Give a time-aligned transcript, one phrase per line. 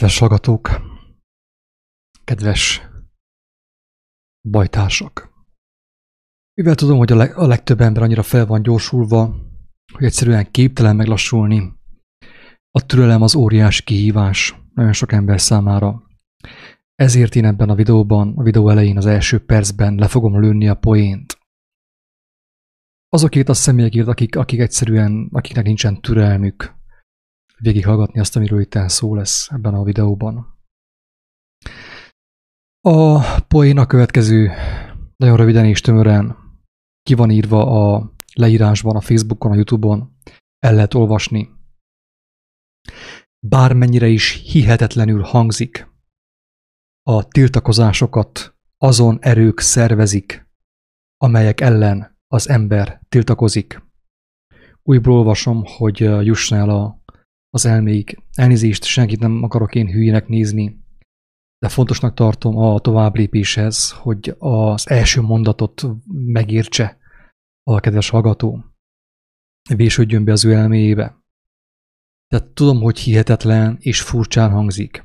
[0.00, 0.68] Kedves hallgatók,
[2.24, 2.82] kedves
[4.48, 5.30] bajtársak!
[6.54, 9.34] Mivel tudom, hogy a, leg, a legtöbb ember annyira fel van gyorsulva,
[9.92, 11.72] hogy egyszerűen képtelen meglassulni,
[12.70, 16.02] a türelem az óriás kihívás nagyon sok ember számára.
[16.94, 20.74] Ezért én ebben a videóban, a videó elején, az első percben le fogom lőni a
[20.74, 21.38] poént.
[23.08, 26.78] Azokért a személyekért, akik, akik egyszerűen, akiknek nincsen türelmük,
[27.60, 30.58] végighallgatni azt, amiről itt szó lesz ebben a videóban.
[32.80, 34.50] A poén a következő,
[35.16, 36.36] nagyon röviden és tömören
[37.02, 40.16] ki van írva a leírásban, a Facebookon, a Youtube-on,
[40.58, 41.50] el lehet olvasni.
[43.46, 45.88] Bármennyire is hihetetlenül hangzik,
[47.02, 50.48] a tiltakozásokat azon erők szervezik,
[51.16, 53.82] amelyek ellen az ember tiltakozik.
[54.82, 56.99] Újból olvasom, hogy jusson el a
[57.50, 58.22] az elméig.
[58.34, 60.80] Elnézést, senkit nem akarok én hülyének nézni,
[61.58, 66.98] de fontosnak tartom a továbblépéshez, hogy az első mondatot megértse
[67.62, 68.64] a kedves hallgató.
[69.76, 71.18] Vésődjön be az ő elméjébe.
[72.26, 75.04] Tehát tudom, hogy hihetetlen és furcsán hangzik,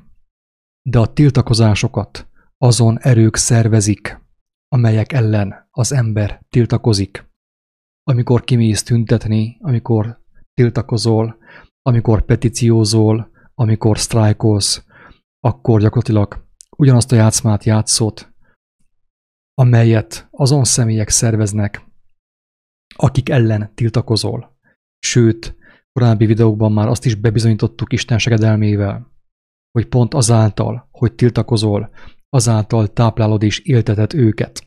[0.82, 4.20] de a tiltakozásokat azon erők szervezik,
[4.68, 7.30] amelyek ellen az ember tiltakozik.
[8.04, 11.38] Amikor kimész tüntetni, amikor tiltakozol,
[11.90, 14.86] amikor petíciózol, amikor sztrájkolsz,
[15.40, 18.34] akkor gyakorlatilag ugyanazt a játszmát játszott,
[19.54, 21.86] amelyet azon személyek szerveznek,
[22.96, 24.58] akik ellen tiltakozol.
[25.00, 25.56] Sőt,
[25.92, 29.12] korábbi videókban már azt is bebizonyítottuk Isten segedelmével,
[29.72, 31.90] hogy pont azáltal, hogy tiltakozol,
[32.30, 34.66] azáltal táplálod és élteted őket.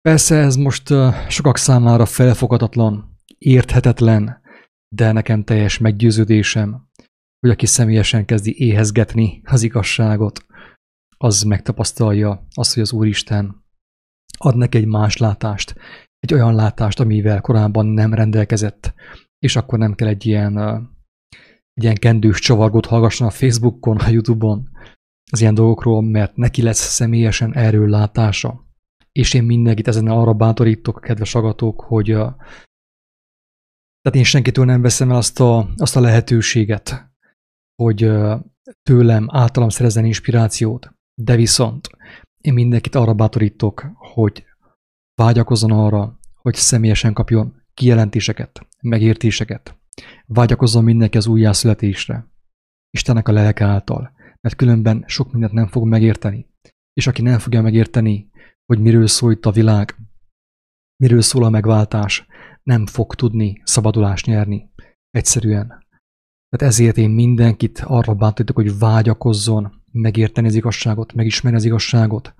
[0.00, 0.88] Persze ez most
[1.28, 4.40] sokak számára felfogadatlan, érthetetlen,
[4.94, 6.88] de nekem teljes meggyőződésem,
[7.40, 10.46] hogy aki személyesen kezdi éhezgetni az igazságot,
[11.16, 13.64] az megtapasztalja azt, hogy az Úristen
[14.38, 15.74] ad neki egy más látást,
[16.18, 18.94] egy olyan látást, amivel korábban nem rendelkezett,
[19.38, 20.58] és akkor nem kell egy ilyen,
[21.74, 24.68] egy ilyen kendős csavargót hallgasson a Facebookon, a Youtube-on
[25.32, 28.68] az ilyen dolgokról, mert neki lesz személyesen erről látása.
[29.12, 32.16] És én mindenkit ezen arra bátorítok, kedves agatók, hogy
[34.02, 37.10] tehát én senkitől nem veszem el azt a, azt a lehetőséget,
[37.82, 38.10] hogy
[38.82, 41.88] tőlem, általam szerezzen inspirációt, de viszont
[42.40, 44.44] én mindenkit arra bátorítok, hogy
[45.14, 49.78] vágyakozzon arra, hogy személyesen kapjon kijelentéseket, megértéseket.
[50.26, 52.28] Vágyakozzon mindenki az újjászületésre,
[52.90, 56.46] Istennek a lelke által, mert különben sok mindent nem fog megérteni.
[56.92, 58.30] És aki nem fogja megérteni,
[58.66, 59.96] hogy miről szól itt a világ,
[60.96, 62.26] miről szól a megváltás,
[62.62, 64.70] nem fog tudni szabadulást nyerni.
[65.10, 65.66] Egyszerűen.
[66.48, 72.34] Tehát ezért én mindenkit arra bántítok, hogy vágyakozzon megérteni az igazságot, megismerni az igazságot,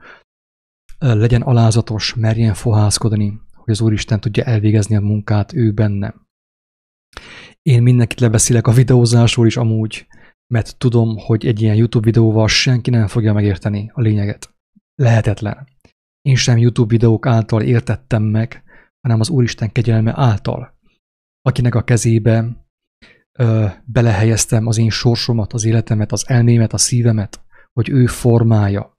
[0.99, 6.27] legyen alázatos, merjen fohászkodni, hogy az Úristen tudja elvégezni a munkát ő bennem.
[7.63, 10.07] Én mindenkit lebeszélek a videózásról is amúgy,
[10.55, 14.55] mert tudom, hogy egy ilyen YouTube videóval senki nem fogja megérteni a lényeget.
[14.95, 15.69] Lehetetlen.
[16.23, 18.63] Én sem YouTube videók által értettem meg,
[19.01, 20.79] hanem az Úristen kegyelme által,
[21.43, 22.67] akinek a kezébe
[23.39, 28.99] ö, belehelyeztem az én sorsomat, az életemet, az elmémet, a szívemet, hogy ő formája,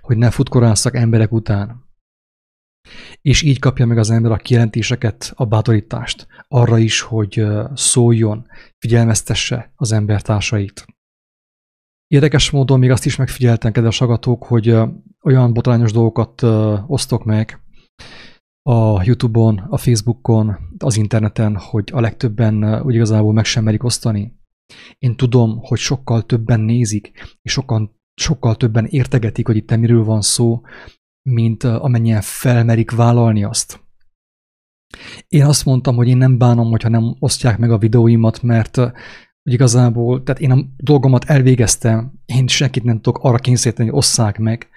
[0.00, 1.84] hogy ne futkorásszak emberek után.
[3.20, 8.46] És így kapja meg az ember a kijelentéseket, a bátorítást, arra is, hogy szóljon,
[8.78, 10.86] figyelmeztesse az embertársait.
[12.06, 14.76] Érdekes módon még azt is megfigyeltem, kedves agatók, hogy
[15.22, 16.42] olyan botrányos dolgokat
[16.86, 17.60] osztok meg,
[18.68, 24.38] a YouTube-on, a Facebookon, az interneten, hogy a legtöbben úgy igazából meg sem merik osztani.
[24.98, 27.12] Én tudom, hogy sokkal többen nézik,
[27.42, 30.60] és sokkal, sokkal többen értegetik, hogy itt miről van szó,
[31.22, 33.80] mint amennyien felmerik vállalni azt.
[35.28, 38.76] Én azt mondtam, hogy én nem bánom, hogyha nem osztják meg a videóimat, mert
[39.42, 44.38] hogy igazából, tehát én a dolgomat elvégeztem, én senkit nem tudok arra kényszeríteni, hogy osszák
[44.38, 44.68] meg,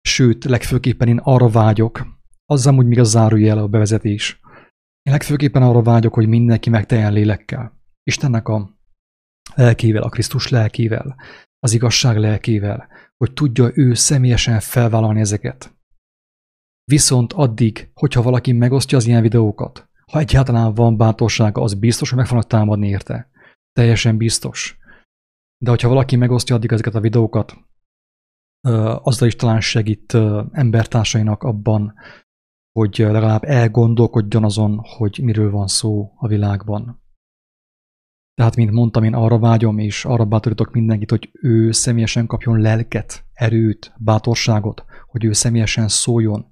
[0.00, 4.40] sőt, legfőképpen én arra vágyok, az amúgy még a zárójel a bevezetés.
[5.02, 7.80] Én legfőképpen arra vágyok, hogy mindenki megteljen lélekkel.
[8.02, 8.78] Istennek a
[9.54, 11.16] lelkével, a Krisztus lelkével,
[11.58, 15.76] az igazság lelkével, hogy tudja ő személyesen felvállalni ezeket.
[16.84, 22.18] Viszont addig, hogyha valaki megosztja az ilyen videókat, ha egyáltalán van bátorsága, az biztos, hogy
[22.18, 23.30] meg fognak támadni érte.
[23.72, 24.78] Teljesen biztos.
[25.64, 27.56] De hogyha valaki megosztja addig ezeket a videókat,
[29.02, 30.16] azzal is talán segít
[30.52, 31.94] embertársainak abban,
[32.72, 37.00] hogy legalább elgondolkodjon azon, hogy miről van szó a világban.
[38.34, 43.24] Tehát, mint mondtam, én arra vágyom, és arra bátorítok mindenkit, hogy ő személyesen kapjon lelket,
[43.32, 46.46] erőt, bátorságot, hogy ő személyesen szóljon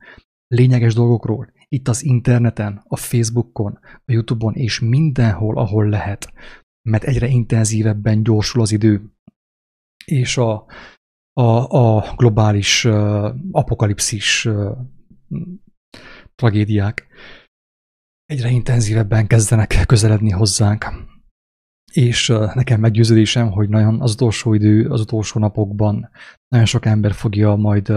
[0.47, 6.33] lényeges dolgokról, itt az interneten, a Facebookon, a Youtube-on és mindenhol, ahol lehet,
[6.83, 9.13] mert egyre intenzívebben gyorsul az idő,
[10.05, 10.67] és a,
[11.33, 14.77] a, a globális uh, apokalipszis uh,
[16.41, 17.07] tragédiák
[18.27, 20.85] egyre intenzívebben kezdenek közeledni hozzánk.
[21.93, 26.11] És nekem meggyőződésem, hogy nagyon az utolsó idő, az utolsó napokban
[26.49, 27.89] nagyon sok ember fogja majd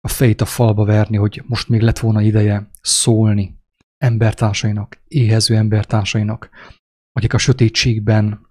[0.00, 3.58] a fejét a falba verni, hogy most még lett volna ideje szólni
[3.98, 6.50] embertársainak, éhező embertársainak,
[7.12, 8.46] akik a sötétségben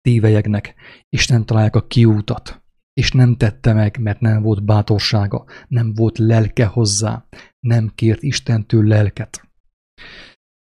[0.00, 0.74] tévejegnek,
[1.08, 2.62] és nem találják a kiútat,
[2.92, 7.26] és nem tette meg, mert nem volt bátorsága, nem volt lelke hozzá,
[7.64, 9.48] nem kért Istentől lelket.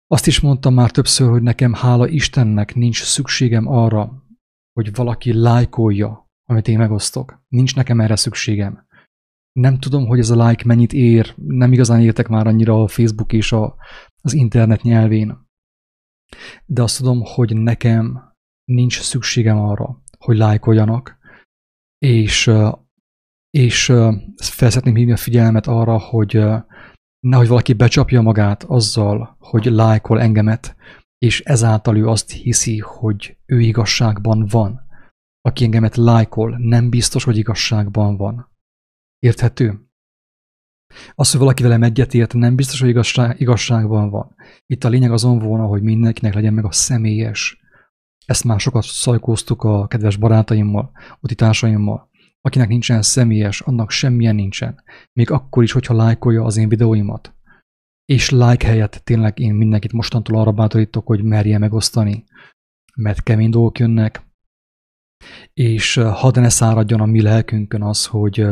[0.07, 4.25] Azt is mondtam már többször, hogy nekem hála Istennek nincs szükségem arra,
[4.73, 7.43] hogy valaki lájkolja, amit én megosztok.
[7.47, 8.87] Nincs nekem erre szükségem.
[9.51, 13.33] Nem tudom, hogy ez a like mennyit ér, nem igazán értek már annyira a Facebook
[13.33, 13.75] és a,
[14.21, 15.49] az internet nyelvén.
[16.65, 18.33] De azt tudom, hogy nekem
[18.63, 21.17] nincs szükségem arra, hogy lájkoljanak,
[21.97, 22.51] és,
[23.49, 23.85] és
[24.35, 26.43] fel szeretném hívni a figyelmet arra, hogy
[27.21, 30.75] nehogy valaki becsapja magát azzal, hogy lájkol engemet,
[31.17, 34.81] és ezáltal ő azt hiszi, hogy ő igazságban van.
[35.41, 38.49] Aki engemet lájkol, nem biztos, hogy igazságban van.
[39.19, 39.85] Érthető?
[41.15, 44.35] Az, hogy valaki velem egyetért, nem biztos, hogy igazság, igazságban van.
[44.65, 47.59] Itt a lényeg azon volna, hogy mindenkinek legyen meg a személyes.
[48.25, 52.10] Ezt már sokat szajkóztuk a kedves barátaimmal, utitársaimmal.
[52.41, 54.83] Akinek nincsen személyes, annak semmilyen nincsen.
[55.13, 57.35] Még akkor is, hogyha lájkolja az én videóimat.
[58.05, 62.23] És like helyett tényleg én mindenkit mostantól arra bátorítok, hogy merje megosztani.
[62.95, 64.21] Mert kemény dolgok jönnek,
[65.53, 68.47] és hadd ne száradjon a mi lelkünkön az, hogy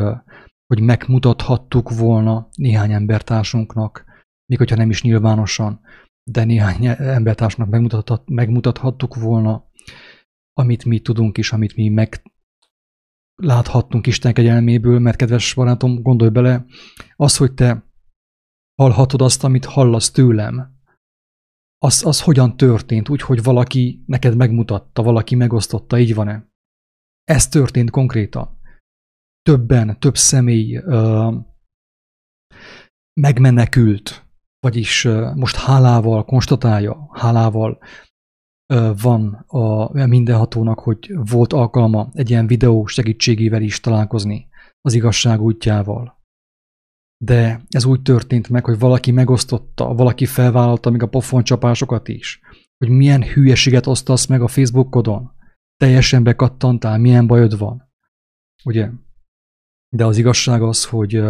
[0.74, 4.06] hogy megmutathattuk volna néhány embertársunknak,
[4.46, 5.80] még hogyha nem is nyilvánosan,
[6.24, 9.70] de néhány embertársnak megmutathat, megmutathattuk volna,
[10.54, 12.24] amit mi tudunk és amit mi meg
[13.40, 16.66] láthattunk Isten kegyelméből, mert kedves barátom, gondolj bele,
[17.16, 17.92] az, hogy te
[18.82, 20.78] hallhatod azt, amit hallasz tőlem,
[21.78, 26.48] az, az hogyan történt, úgy, hogy valaki neked megmutatta, valaki megosztotta, így van-e?
[27.24, 28.60] Ez történt konkrétan
[29.42, 31.32] többen, több személy ö,
[33.22, 34.26] megmenekült,
[34.60, 37.80] vagyis ö, most hálával konstatálja, hálával
[39.02, 44.48] van a mindenhatónak, hogy volt alkalma egy ilyen videó segítségével is találkozni
[44.82, 46.18] az igazság útjával.
[47.24, 52.40] De ez úgy történt meg, hogy valaki megosztotta, valaki felvállalta még a pofoncsapásokat is,
[52.78, 55.32] hogy milyen hülyeséget osztasz meg a Facebookodon,
[55.76, 57.92] teljesen bekattantál, milyen bajod van.
[58.64, 58.90] Ugye?
[59.96, 61.24] De az igazság az, hogy,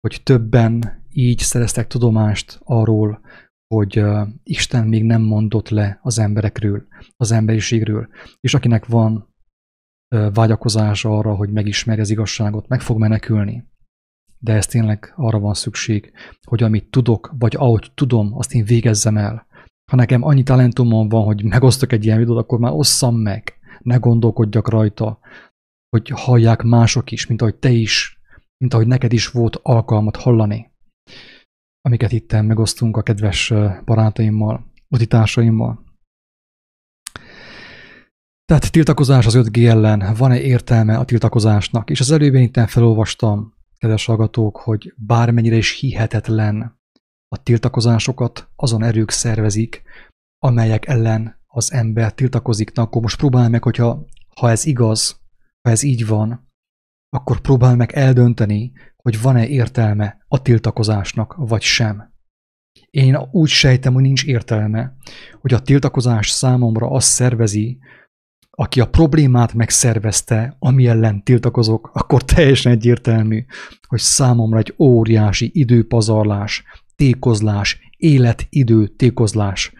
[0.00, 3.20] hogy többen így szereztek tudomást arról,
[3.72, 4.04] hogy
[4.42, 6.86] Isten még nem mondott le az emberekről,
[7.16, 8.08] az emberiségről,
[8.40, 9.34] és akinek van
[10.08, 13.64] vágyakozása arra, hogy megismerje az igazságot, meg fog menekülni.
[14.38, 16.12] De ez tényleg arra van szükség,
[16.46, 19.46] hogy amit tudok, vagy ahogy tudom, azt én végezzem el.
[19.90, 23.96] Ha nekem annyi talentumom van, hogy megosztok egy ilyen videót, akkor már osszam meg, ne
[23.96, 25.18] gondolkodjak rajta,
[25.88, 28.20] hogy hallják mások is, mint ahogy te is,
[28.56, 30.71] mint ahogy neked is volt alkalmat hallani,
[31.82, 33.52] amiket itt megosztunk a kedves
[33.84, 35.84] barátaimmal, utitársaimmal.
[38.44, 41.90] Tehát tiltakozás az 5G ellen, van-e értelme a tiltakozásnak?
[41.90, 46.80] És az előben itt felolvastam, kedves hallgatók, hogy bármennyire is hihetetlen
[47.28, 49.82] a tiltakozásokat azon erők szervezik,
[50.38, 52.72] amelyek ellen az ember tiltakozik.
[52.72, 54.06] Na, akkor most próbálj meg, hogyha
[54.40, 55.20] ha ez igaz,
[55.62, 56.50] ha ez így van,
[57.08, 62.12] akkor próbálj meg eldönteni, hogy van-e értelme a tiltakozásnak, vagy sem.
[62.90, 64.96] Én úgy sejtem, hogy nincs értelme,
[65.40, 67.78] hogy a tiltakozás számomra azt szervezi,
[68.50, 73.44] aki a problémát megszervezte, ami ellen tiltakozok, akkor teljesen egyértelmű,
[73.86, 79.72] hogy számomra egy óriási időpazarlás, tékozlás, életidő tékozlás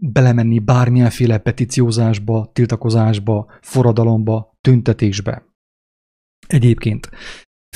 [0.00, 5.46] belemenni bármilyenféle petíciózásba, tiltakozásba, forradalomba, tüntetésbe.
[6.46, 7.10] Egyébként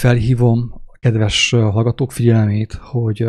[0.01, 3.29] felhívom a kedves hallgatók figyelmét, hogy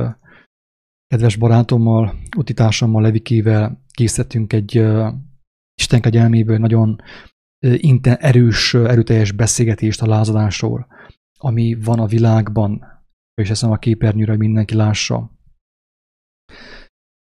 [1.07, 4.75] kedves barátommal, utitársammal, Levikével készítettünk egy
[5.79, 7.01] Isten kegyelméből nagyon
[8.01, 10.87] erős, erőteljes beszélgetést a lázadásról,
[11.37, 12.85] ami van a világban,
[13.41, 15.31] és eszem a képernyőre, hogy mindenki lássa.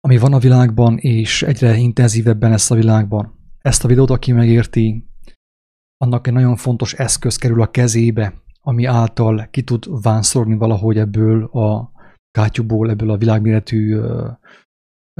[0.00, 3.38] ami van a világban, és egyre intenzívebben lesz a világban.
[3.59, 5.09] Ezt a videót, aki megérti,
[5.97, 11.44] annak egy nagyon fontos eszköz kerül a kezébe, ami által ki tud vánszorni valahogy ebből
[11.44, 11.92] a
[12.30, 14.30] kátyúból, ebből a világméretű ö,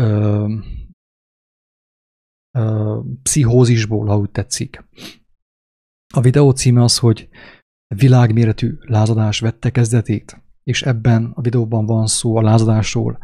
[0.01, 0.55] ö,
[2.59, 4.85] ö, pszichózisból, ha úgy tetszik.
[6.15, 7.29] A videó címe az, hogy
[7.95, 13.19] világméretű lázadás vette kezdetét, és ebben a videóban van szó a lázadásról,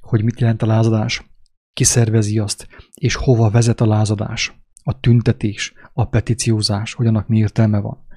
[0.00, 1.30] hogy mit jelent a lázadás,
[1.72, 7.38] ki szervezi azt, és hova vezet a lázadás, a tüntetés, a petíciózás, hogy annak mi
[7.38, 8.10] értelme van.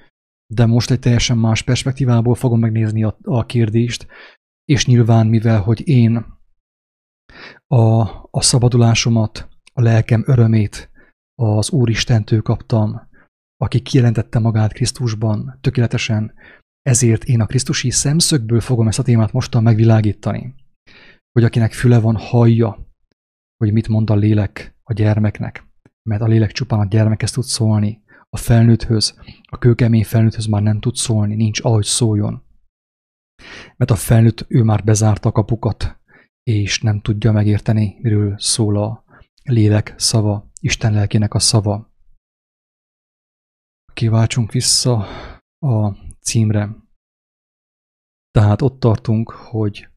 [0.54, 4.08] De most egy teljesen más perspektívából fogom megnézni a, a kérdést,
[4.66, 6.26] és nyilván mivel, hogy én
[7.68, 10.90] a, a szabadulásomat, a lelkem örömét
[11.42, 13.02] az Úristentől kaptam,
[13.58, 16.34] aki kijelentette magát Krisztusban tökéletesen,
[16.82, 20.56] ezért én a Krisztusi szemszögből fogom ezt a témát mostan megvilágítani.
[21.32, 22.88] Hogy akinek füle van, hallja,
[23.58, 25.64] hogy mit mond a lélek a gyermeknek,
[26.10, 30.80] mert a lélek csupán a gyermekhez tud szólni, a felnőtthöz, a kőkemény felnőtthöz már nem
[30.80, 32.44] tud szólni, nincs ahogy szóljon.
[33.78, 36.00] Mert a felnőtt ő már bezárta a kapukat,
[36.44, 39.04] és nem tudja megérteni, miről szól a
[39.44, 41.94] lélek szava, Isten lelkének a szava.
[43.94, 45.08] Kiváltsunk vissza
[45.60, 46.76] a címre.
[48.32, 49.88] Tehát ott tartunk, hogy,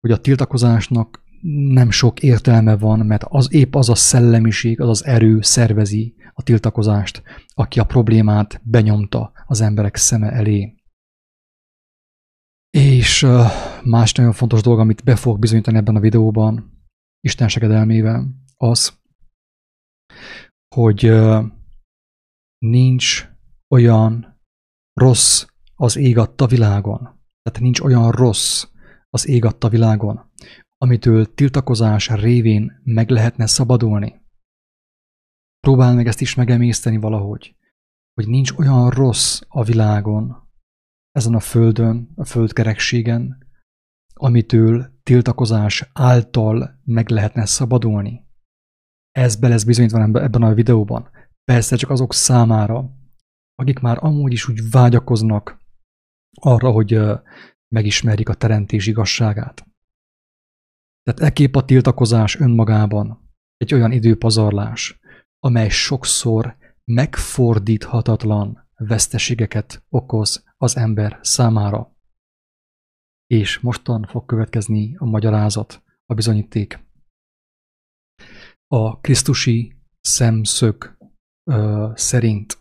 [0.00, 1.24] hogy a tiltakozásnak
[1.72, 6.42] nem sok értelme van, mert az épp az a szellemiség, az az erő szervezi a
[6.42, 10.74] tiltakozást, aki a problémát benyomta az emberek szeme elé.
[12.70, 13.26] És
[13.84, 16.78] más nagyon fontos dolog, amit be fog bizonyítani ebben a videóban,
[17.20, 18.98] Isten segedelmével, az,
[20.74, 21.12] hogy
[22.58, 23.28] nincs
[23.74, 24.38] olyan
[25.00, 26.98] rossz az ég világon.
[27.42, 28.66] Tehát nincs olyan rossz
[29.10, 30.30] az ég világon,
[30.76, 34.19] amitől tiltakozás révén meg lehetne szabadulni.
[35.60, 37.56] Próbál meg ezt is megemészteni valahogy,
[38.14, 40.48] hogy nincs olyan rossz a világon,
[41.10, 43.48] ezen a földön, a földkerekségen,
[44.14, 48.28] amitől tiltakozás által meg lehetne szabadulni.
[49.10, 51.10] Ez be lesz bizonyítva ebben a videóban.
[51.44, 52.96] Persze csak azok számára,
[53.54, 55.58] akik már amúgy is úgy vágyakoznak
[56.40, 57.00] arra, hogy
[57.68, 59.66] megismerjék a teremtés igazságát.
[61.02, 64.99] Tehát ekép a tiltakozás önmagában egy olyan időpazarlás,
[65.40, 71.96] amely sokszor megfordíthatatlan veszteségeket okoz az ember számára.
[73.26, 76.78] És mostan fog következni a magyarázat, a bizonyíték.
[78.66, 80.96] A Krisztusi szemszög
[81.50, 82.58] ö, szerint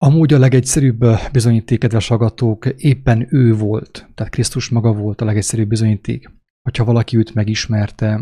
[0.00, 5.68] Amúgy a legegyszerűbb bizonyíték, kedves agatók, éppen ő volt, tehát Krisztus maga volt a legegyszerűbb
[5.68, 6.37] bizonyíték.
[6.68, 8.20] Hogyha valaki őt megismerte,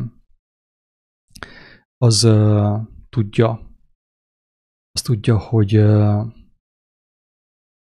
[1.97, 3.77] az uh, tudja,
[4.91, 6.27] az tudja, hogy, uh,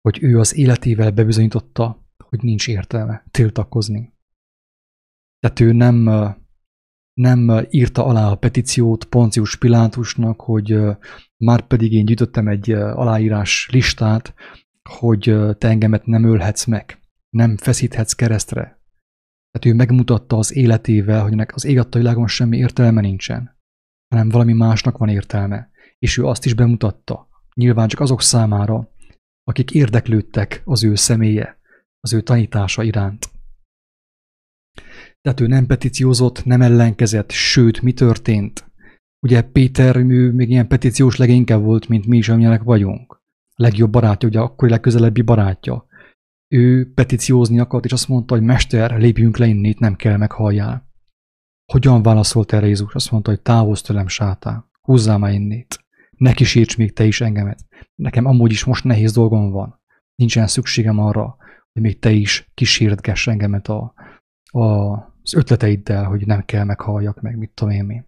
[0.01, 4.15] hogy ő az életével bebizonyította, hogy nincs értelme tiltakozni.
[5.39, 5.97] Tehát ő nem,
[7.13, 10.97] nem írta alá a petíciót Poncius Pilátusnak, hogy uh,
[11.37, 14.35] már pedig én gyűjtöttem egy aláírás listát,
[14.89, 17.01] hogy uh, te engemet nem ölhetsz meg,
[17.31, 18.82] nem feszíthetsz keresztre.
[19.53, 23.61] Tehát ő megmutatta az életével, hogy ennek az ég világon semmi értelme nincsen
[24.13, 25.71] hanem valami másnak van értelme.
[25.99, 28.91] És ő azt is bemutatta, nyilván csak azok számára,
[29.45, 31.59] akik érdeklődtek az ő személye,
[32.01, 33.31] az ő tanítása iránt.
[35.21, 38.71] Tehát ő nem petíciózott, nem ellenkezett, sőt, mi történt?
[39.27, 43.21] Ugye Péter ő még ilyen petíciós leginkább volt, mint mi is, amilyenek vagyunk.
[43.55, 45.87] A legjobb barátja, ugye akkor legközelebbi barátja.
[46.53, 50.89] Ő petíciózni akart, és azt mondta, hogy mester, lépjünk le innét, nem kell meghalljál.
[51.73, 52.95] Hogyan válaszolt erre Jézus?
[52.95, 55.85] Azt mondta, hogy távozz tőlem, sátán, húzzál már innét.
[56.17, 57.65] Ne kísérts még te is engemet.
[57.95, 59.81] Nekem amúgy is most nehéz dolgom van.
[60.15, 61.37] Nincsen szükségem arra,
[61.73, 63.95] hogy még te is kísértgess engemet a,
[64.45, 64.93] a,
[65.23, 68.03] az ötleteiddel, hogy nem kell meghalljak meg, mit tudom én mi.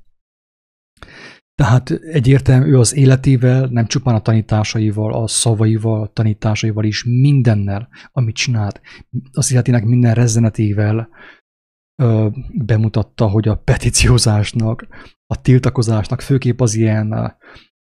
[1.55, 7.89] Tehát egyértelmű ő az életével, nem csupán a tanításaival, a szavaival, a tanításaival is, mindennel,
[8.13, 8.81] amit csinált,
[9.33, 11.09] az életének minden rezzenetével
[12.03, 14.87] ö, bemutatta, hogy a petíciózásnak,
[15.27, 17.37] a tiltakozásnak, főképp az ilyen,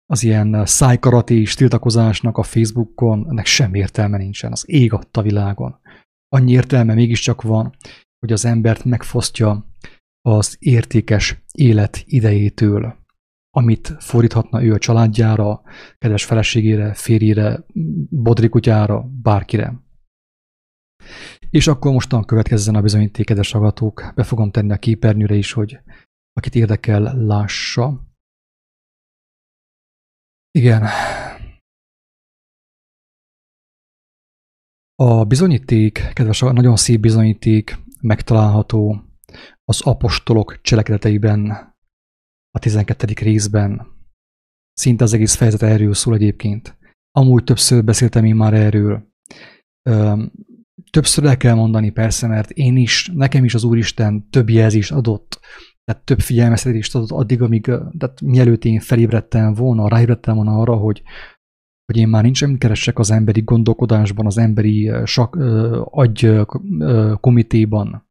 [0.07, 5.81] az ilyen szájkaratés tiltakozásnak a Facebookon, ennek sem értelme nincsen, az ég adta világon.
[6.28, 7.76] Annyi értelme mégiscsak van,
[8.19, 9.66] hogy az embert megfosztja
[10.21, 13.03] az értékes élet idejétől,
[13.56, 15.62] amit fordíthatna ő a családjára,
[15.99, 17.64] kedves feleségére, férjére,
[18.11, 19.82] bodrikutyára, bárkire.
[21.50, 24.12] És akkor mostan következzen a bizonyíték, kedves hallgatók.
[24.14, 25.78] Be fogom tenni a képernyőre is, hogy
[26.32, 28.06] akit érdekel, lássa.
[30.50, 30.88] Igen.
[34.94, 39.02] A bizonyíték, kedves, nagyon szép bizonyíték megtalálható
[39.64, 41.74] az apostolok cselekedeteiben,
[42.54, 43.12] a 12.
[43.16, 43.87] részben.
[44.73, 46.78] Szinte az egész fejezet erről szól egyébként.
[47.11, 49.12] Amúgy többször beszéltem én már erről.
[50.90, 55.40] Többször el kell mondani persze, mert én is, nekem is az Úristen több jelzést adott,
[55.84, 57.64] tehát több figyelmeztetést adott addig, amíg,
[57.99, 61.02] tehát mielőtt én felébredtem volna, ráébredtem volna arra, hogy,
[61.84, 65.37] hogy én már nincs mit keressek az emberi gondolkodásban, az emberi sak,
[65.84, 66.40] agy
[67.20, 68.08] komitéban,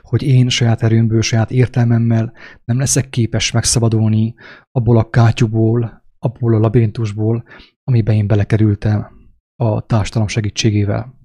[0.00, 2.32] hogy én saját erőmből, saját értelmemmel
[2.64, 4.34] nem leszek képes megszabadulni
[4.70, 7.44] abból a kátyúból, abból a labirintusból,
[7.84, 9.18] amiben én belekerültem
[9.56, 11.18] a társadalom segítségével.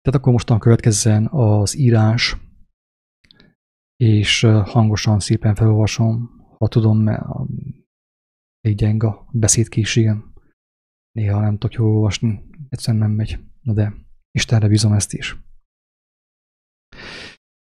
[0.00, 2.36] Tehát akkor mostan következzen az írás,
[3.96, 7.24] és hangosan szépen felolvasom, ha tudom, mert
[8.60, 10.32] gyenge a beszédkészségem.
[11.12, 13.38] Néha nem tudok jól olvasni, egyszerűen nem megy.
[13.60, 13.94] Na de
[14.30, 15.36] Istenre bízom ezt is.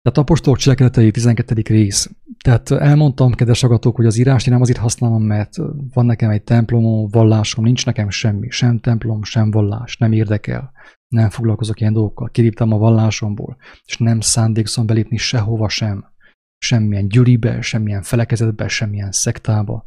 [0.02, 1.62] Tehát apostolok cselekedetei 12.
[1.64, 2.10] rész.
[2.44, 5.56] Tehát elmondtam, kedves agatok, hogy az írást én nem azért használom, mert
[5.92, 10.72] van nekem egy templomom, vallásom, nincs nekem semmi, sem templom, sem vallás, nem érdekel
[11.08, 16.12] nem foglalkozok ilyen dolgokkal, kirívtam a vallásomból, és nem szándékszom belépni sehova sem,
[16.58, 19.84] semmilyen gyűribe, semmilyen felekezetbe, semmilyen szektába,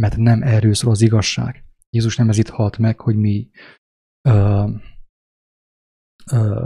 [0.00, 1.64] mert nem erről szól az igazság.
[1.90, 3.50] Jézus nem ez itt halt meg, hogy mi
[4.28, 4.64] ö,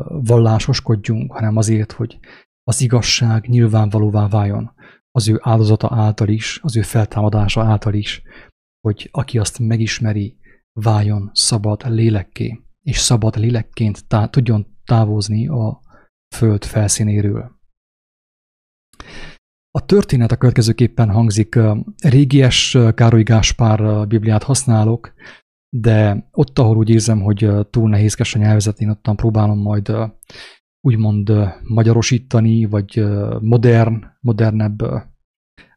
[0.09, 2.19] vallásoskodjunk, hanem azért, hogy
[2.63, 4.75] az igazság nyilvánvalóvá váljon
[5.11, 8.23] az ő áldozata által is, az ő feltámadása által is,
[8.81, 10.37] hogy aki azt megismeri,
[10.81, 15.81] váljon szabad lélekké és szabad lélekként tá- tudjon távozni a
[16.35, 17.51] föld felszínéről.
[19.71, 21.59] A történet a következőképpen hangzik.
[22.03, 25.12] Régies Károly Gáspár Bibliát használok,
[25.81, 29.93] de ott, ahol úgy érzem, hogy túl nehézkes a nyelvezet, én ottan próbálom majd
[30.81, 33.05] úgymond magyarosítani, vagy
[33.41, 34.79] modern, modernebb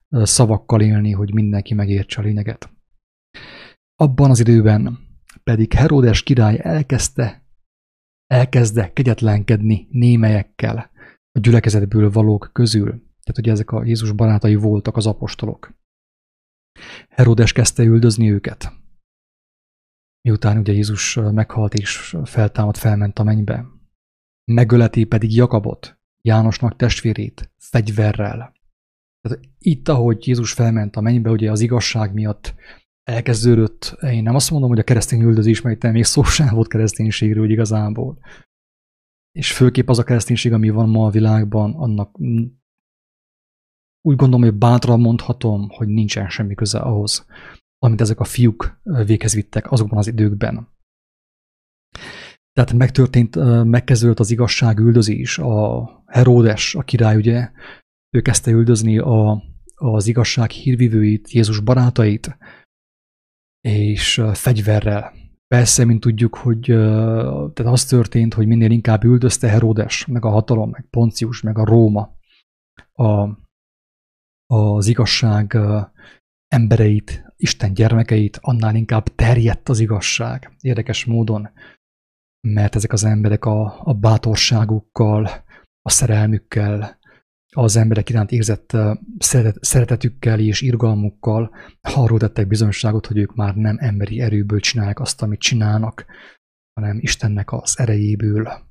[0.09, 2.69] szavakkal élni, hogy mindenki megértse a lényeget.
[3.95, 4.97] Abban az időben
[5.43, 7.47] pedig Herodes király elkezdte,
[8.27, 10.91] elkezdte kegyetlenkedni némelyekkel
[11.31, 12.89] a gyülekezetből valók közül.
[12.89, 15.77] Tehát ugye ezek a Jézus barátai voltak az apostolok.
[17.09, 18.78] Herodes kezdte üldözni őket.
[20.21, 23.65] Miután ugye Jézus meghalt és feltámad, felment a mennybe.
[24.51, 28.53] Megöleti pedig Jakabot, Jánosnak testvérét, fegyverrel.
[29.21, 32.55] Tehát itt, ahogy Jézus felment a mennybe, ugye az igazság miatt
[33.03, 37.43] elkezdődött, én nem azt mondom, hogy a keresztény üldözés, mert még szó sem volt kereszténységről
[37.43, 38.19] úgy igazából.
[39.31, 42.17] És főképp az a kereszténység, ami van ma a világban, annak
[44.01, 47.25] úgy gondolom, hogy bátran mondhatom, hogy nincsen semmi köze ahhoz,
[47.79, 50.67] amit ezek a fiúk véghez vittek azokban az időkben.
[52.51, 55.37] Tehát megtörtént, megkezdődött az igazság üldözés.
[55.37, 57.51] A Heródes, a király ugye,
[58.09, 59.43] ő kezdte üldözni a,
[59.75, 62.37] az igazság hírvivőit, Jézus barátait,
[63.61, 65.13] és fegyverrel.
[65.47, 66.61] Persze, mint tudjuk, hogy
[67.53, 71.65] tehát az történt, hogy minél inkább üldözte Herodes, meg a hatalom, meg Poncius, meg a
[71.65, 72.17] Róma
[72.93, 73.29] a,
[74.53, 75.57] az igazság
[76.49, 80.55] embereit, Isten gyermekeit, annál inkább terjedt az igazság.
[80.61, 81.49] Érdekes módon,
[82.47, 85.29] mert ezek az emberek a, a bátorságukkal,
[85.81, 86.99] a szerelmükkel,
[87.55, 88.77] az emberek iránt érzett
[89.59, 95.39] szeretetükkel és irgalmukkal arról tettek bizonyosságot, hogy ők már nem emberi erőből csinálják azt, amit
[95.39, 96.05] csinálnak,
[96.73, 98.67] hanem Istennek az erejéből,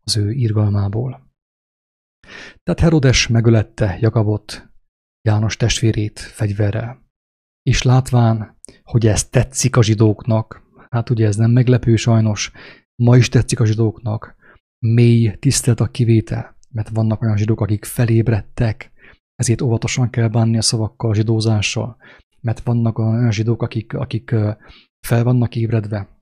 [0.00, 1.32] az ő irgalmából.
[2.62, 4.72] Tehát Herodes megölette Jakabot,
[5.22, 7.03] János testvérét fegyverrel.
[7.70, 12.52] És látván, hogy ez tetszik a zsidóknak, hát ugye ez nem meglepő sajnos,
[13.02, 14.36] ma is tetszik a zsidóknak,
[14.78, 18.92] mély tisztelt a kivétel, mert vannak olyan zsidók, akik felébredtek,
[19.34, 21.96] ezért óvatosan kell bánni a szavakkal, a zsidózással,
[22.40, 24.34] mert vannak olyan zsidók, akik, akik
[25.06, 26.14] fel vannak ébredve,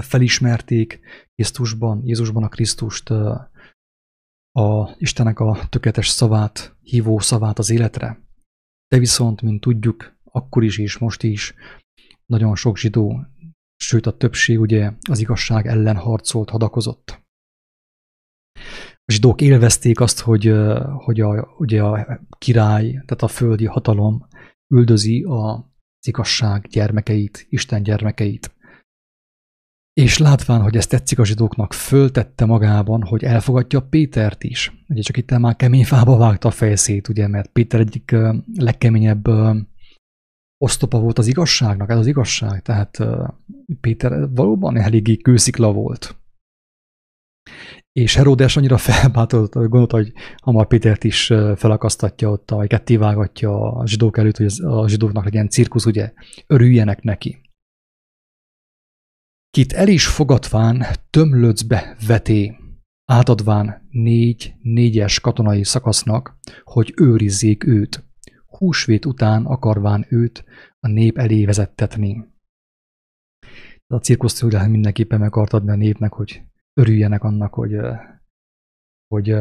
[0.00, 1.00] felismerték
[1.34, 3.10] Krisztusban, Jézusban a Krisztust,
[4.52, 8.26] a Istenek a tökéletes szavát, hívó szavát az életre.
[8.88, 11.54] De viszont, mint tudjuk, akkor is és most is
[12.26, 13.24] nagyon sok zsidó,
[13.76, 17.22] sőt a többség ugye az igazság ellen harcolt, hadakozott.
[19.04, 20.54] A zsidók élvezték azt, hogy,
[20.94, 24.26] hogy a, ugye a király, tehát a földi hatalom
[24.74, 28.56] üldözi az igazság gyermekeit, Isten gyermekeit.
[29.92, 34.84] És látván, hogy ez tetszik a zsidóknak, föltette magában, hogy elfogadja Pétert is.
[34.88, 38.16] Ugye csak itt már kemény fába vágta a fejszét, ugye, mert Péter egyik
[38.54, 39.28] legkeményebb
[40.58, 42.62] osztopa volt az igazságnak, ez az igazság.
[42.62, 42.98] Tehát
[43.80, 46.16] Péter valóban eléggé kőszikla volt.
[47.92, 53.86] És Heródes annyira felbátolt, hogy gondolta, hogy hamar Pétert is felakasztatja ott, vagy kettévágatja a
[53.86, 56.12] zsidók előtt, hogy a zsidóknak legyen cirkusz, ugye,
[56.46, 57.40] örüljenek neki.
[59.50, 62.56] Kit el is fogadván tömlöcbe veté,
[63.04, 68.07] átadván négy négyes katonai szakasznak, hogy őrizzék őt,
[68.58, 70.44] húsvét után akarván őt
[70.80, 72.24] a nép elé vezettetni.
[73.86, 76.42] A cirkuszt mindenképpen meg akart adni a népnek, hogy
[76.80, 77.76] örüljenek annak, hogy,
[79.14, 79.34] hogy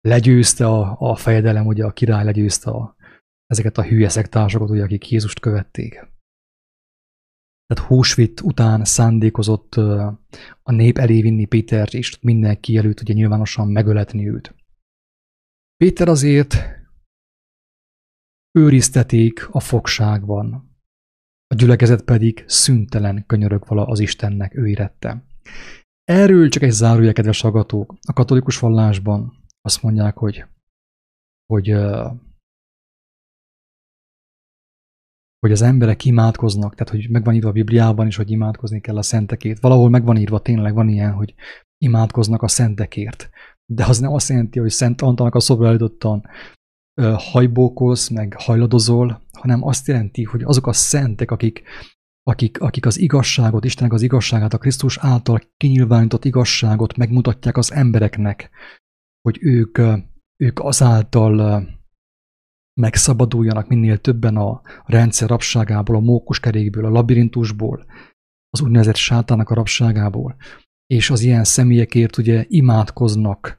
[0.00, 2.96] legyőzte a, a fejedelem, ugye a király legyőzte a,
[3.46, 5.92] ezeket a hülye szektársokat, ugye, akik Jézust követték.
[7.66, 9.74] Tehát húsvit után szándékozott
[10.62, 14.54] a nép elé vinni Pétert, és mindenki előtt ugye nyilvánosan megöletni őt.
[15.76, 16.54] Péter azért
[18.56, 20.76] őrizteték a fogságban,
[21.46, 25.24] a gyülekezet pedig szüntelen könyörög vala az Istennek ő érette.
[26.04, 27.94] Erről csak egy zárója, kedves hallgatók.
[28.08, 30.44] A katolikus vallásban azt mondják, hogy,
[31.46, 31.68] hogy,
[35.38, 39.02] hogy az emberek imádkoznak, tehát hogy megvan írva a Bibliában is, hogy imádkozni kell a
[39.02, 39.60] szentekért.
[39.60, 41.34] Valahol megvan írva, tényleg van ilyen, hogy
[41.78, 43.30] imádkoznak a szentekért.
[43.72, 46.26] De az nem azt jelenti, hogy Szent Antalnak a szobra előttan
[47.02, 51.62] hajbókolsz, meg hajladozol, hanem azt jelenti, hogy azok a szentek, akik
[52.28, 58.50] akik, akik az igazságot, Istennek az igazságát, a Krisztus által kinyilvánított igazságot megmutatják az embereknek,
[59.20, 59.78] hogy ők,
[60.36, 61.64] ők azáltal
[62.80, 67.86] megszabaduljanak minél többen a rendszer rabságából, a mókuskerékből, a labirintusból,
[68.50, 70.36] az úgynevezett sátának a rabságából,
[70.86, 73.58] és az ilyen személyekért ugye imádkoznak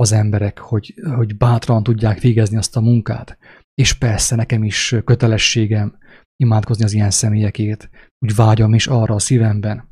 [0.00, 3.38] az emberek, hogy, hogy bátran tudják végezni azt a munkát.
[3.74, 5.98] És persze nekem is kötelességem,
[6.36, 7.90] imádkozni az ilyen személyekért.
[8.18, 9.88] Úgy vágyam is arra a szívemben,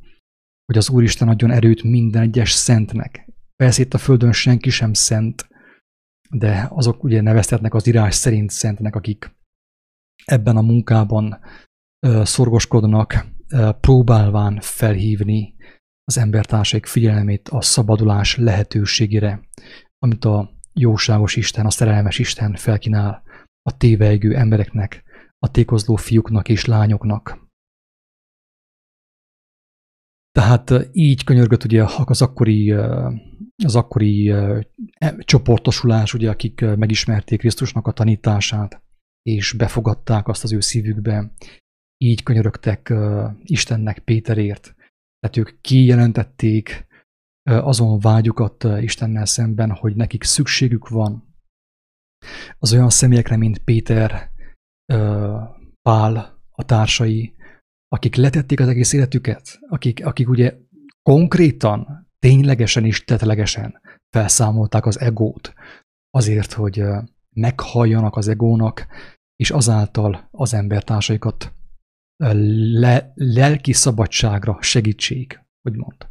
[0.65, 3.29] hogy az Úristen adjon erőt minden egyes szentnek.
[3.57, 5.49] Persze itt a Földön senki sem szent,
[6.31, 9.37] de azok ugye neveztetnek az írás szerint szentnek, akik
[10.25, 11.41] ebben a munkában
[12.07, 15.55] ö, szorgoskodnak, ö, próbálván felhívni
[16.05, 19.41] az embertársaik figyelmét a szabadulás lehetőségére,
[19.99, 23.23] amit a jóságos Isten, a szerelmes Isten felkínál
[23.63, 25.03] a tévejgő embereknek,
[25.39, 27.47] a tékozló fiúknak és lányoknak.
[30.31, 32.73] Tehát így könyörgött ugye az akkori,
[33.65, 34.67] az akkori e,
[35.19, 38.83] csoportosulás, ugye, akik megismerték Krisztusnak a tanítását,
[39.23, 41.33] és befogadták azt az ő szívükbe.
[41.97, 42.95] Így könyörögtek
[43.43, 44.75] Istennek Péterért.
[45.21, 46.87] Tehát ők kijelentették
[47.49, 51.37] azon vágyukat Istennel szemben, hogy nekik szükségük van
[52.59, 54.31] az olyan személyekre, mint Péter,
[55.83, 57.35] Pál, a társai,
[57.89, 60.57] akik letették az egész életüket, akik, akik ugye
[61.03, 63.81] konkrétan, ténylegesen is tetlegesen
[64.11, 65.55] felszámolták az egót
[66.11, 66.85] azért, hogy
[67.31, 68.87] meghalljanak az egónak,
[69.37, 71.53] és azáltal az embertársaikat
[72.73, 76.09] le, lelki szabadságra segítség, úgymond.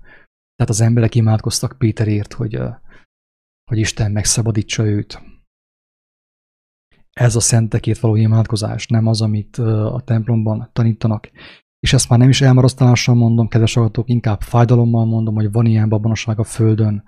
[0.58, 2.60] Tehát az emberek imádkoztak Péterért, hogy,
[3.72, 5.22] hogy Isten megszabadítsa őt,
[7.17, 11.30] ez a szentekét való imádkozás, nem az, amit a templomban tanítanak.
[11.80, 15.89] És ezt már nem is elmarasztalással mondom, kedves hallgatók, inkább fájdalommal mondom, hogy van ilyen
[15.89, 17.04] babonaság a Földön,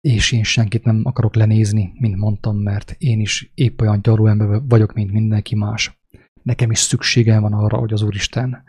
[0.00, 4.62] és én senkit nem akarok lenézni, mint mondtam, mert én is épp olyan gyarú ember
[4.68, 6.00] vagyok, mint mindenki más.
[6.42, 8.64] Nekem is szükségem van arra, hogy az Úristen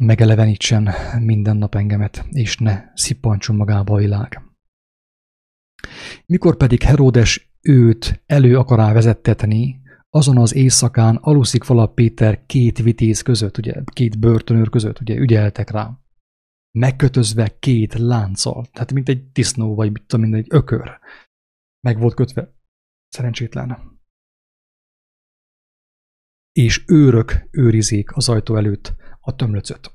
[0.00, 4.42] megelevenítsen minden nap engemet, és ne szippantson magába a világ.
[6.26, 13.22] Mikor pedig Heródes őt elő akará vezettetni, azon az éjszakán aluszik vala Péter két vitéz
[13.22, 16.00] között, ugye két börtönőr között, ugye ügyeltek rá.
[16.78, 20.98] Megkötözve két lánccal, tehát mint egy disznó, vagy mit tudom, mint egy ökör.
[21.80, 22.54] Meg volt kötve.
[23.08, 23.98] Szerencsétlen.
[26.52, 29.94] És őrök őrizik az ajtó előtt a tömlöcöt.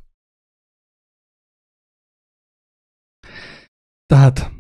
[4.06, 4.52] Tehát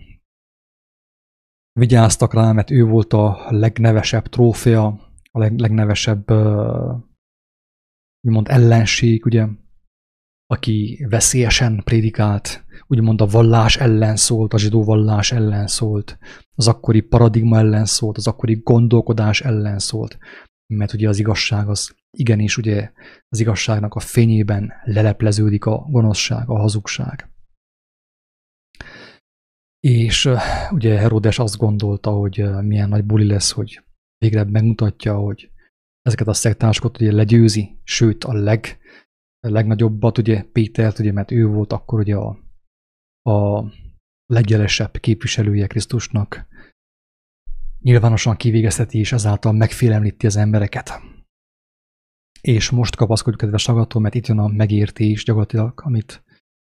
[1.79, 4.85] vigyáztak rá, mert ő volt a legnevesebb trófea,
[5.31, 6.31] a leg, legnevesebb
[8.21, 9.47] úgymond ellenség, ugye,
[10.45, 16.17] aki veszélyesen prédikált, úgymond a vallás ellen szólt, a zsidó vallás ellen szólt,
[16.55, 20.17] az akkori paradigma ellen szólt, az akkori gondolkodás ellen szólt.
[20.73, 22.91] Mert ugye az igazság az igenis ugye
[23.27, 27.29] az igazságnak a fényében lelepleződik a gonoszság, a hazugság.
[29.79, 30.29] És
[30.71, 33.83] ugye Herodes azt gondolta, hogy milyen nagy buli lesz, hogy
[34.17, 35.51] végre megmutatja, hogy
[36.01, 38.77] ezeket a szektásokat ugye legyőzi, sőt a leg,
[39.39, 42.37] a legnagyobbat, ugye Pétert, ugye, mert ő volt akkor ugye a,
[43.29, 43.65] a
[44.25, 46.47] legjelesebb képviselője Krisztusnak,
[47.85, 51.01] nyilvánosan kivégezheti és ezáltal megfélemlíti az embereket.
[52.41, 56.23] És most kapaszkodjuk, kedves hallgató, mert itt jön a megértés gyakorlatilag, amit,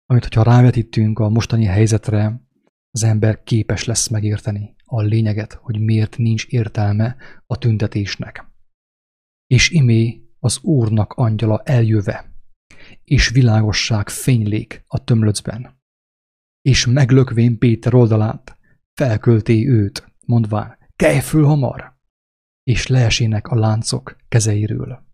[0.07, 2.41] amit hogyha rávetítünk a mostani helyzetre,
[2.91, 8.47] az ember képes lesz megérteni a lényeget, hogy miért nincs értelme a tüntetésnek.
[9.47, 12.35] És imé az Úrnak angyala eljöve,
[13.05, 15.81] és világosság fénylék a tömlöcben.
[16.63, 18.59] És meglökvén Péter oldalát,
[18.95, 21.95] felkölté őt, mondván, kelj föl hamar!
[22.63, 25.05] És leesének a láncok kezeiről.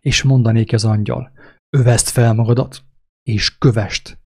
[0.00, 1.32] És mondanék az angyal,
[1.76, 2.84] öveszt fel magadat,
[3.22, 4.18] és kövest,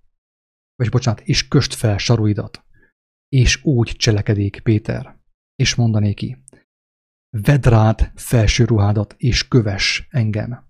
[0.75, 2.65] vagy bocsánat, és köst fel saruidat,
[3.29, 5.19] és úgy cselekedik Péter,
[5.55, 6.45] és mondané ki,
[7.43, 10.67] vedd rád felső ruhádat, és köves engem.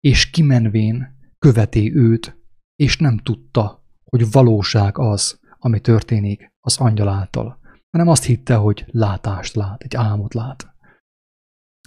[0.00, 2.36] És kimenvén követé őt,
[2.76, 7.60] és nem tudta, hogy valóság az, ami történik az angyal által,
[7.96, 10.74] hanem azt hitte, hogy látást lát, egy álmot lát.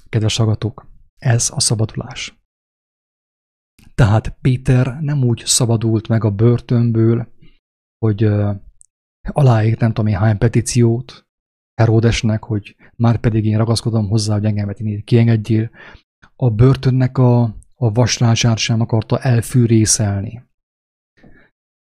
[0.10, 2.42] Kedves hallgatók, ez a szabadulás.
[3.96, 7.28] Tehát Péter nem úgy szabadult meg a börtönből,
[7.98, 8.24] hogy
[9.22, 11.28] aláírt nem tudom én hány petíciót
[11.76, 15.70] Heródesnek, hogy már pedig én ragaszkodom hozzá, hogy engemet én kiengedjél.
[16.36, 17.42] A börtönnek a,
[17.76, 20.44] a vasrácsát sem akarta elfűrészelni.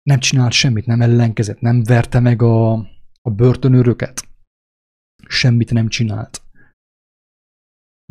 [0.03, 2.87] Nem csinált semmit, nem ellenkezett, nem verte meg a,
[3.23, 4.29] a börtönőröket.
[5.29, 6.43] Semmit nem csinált.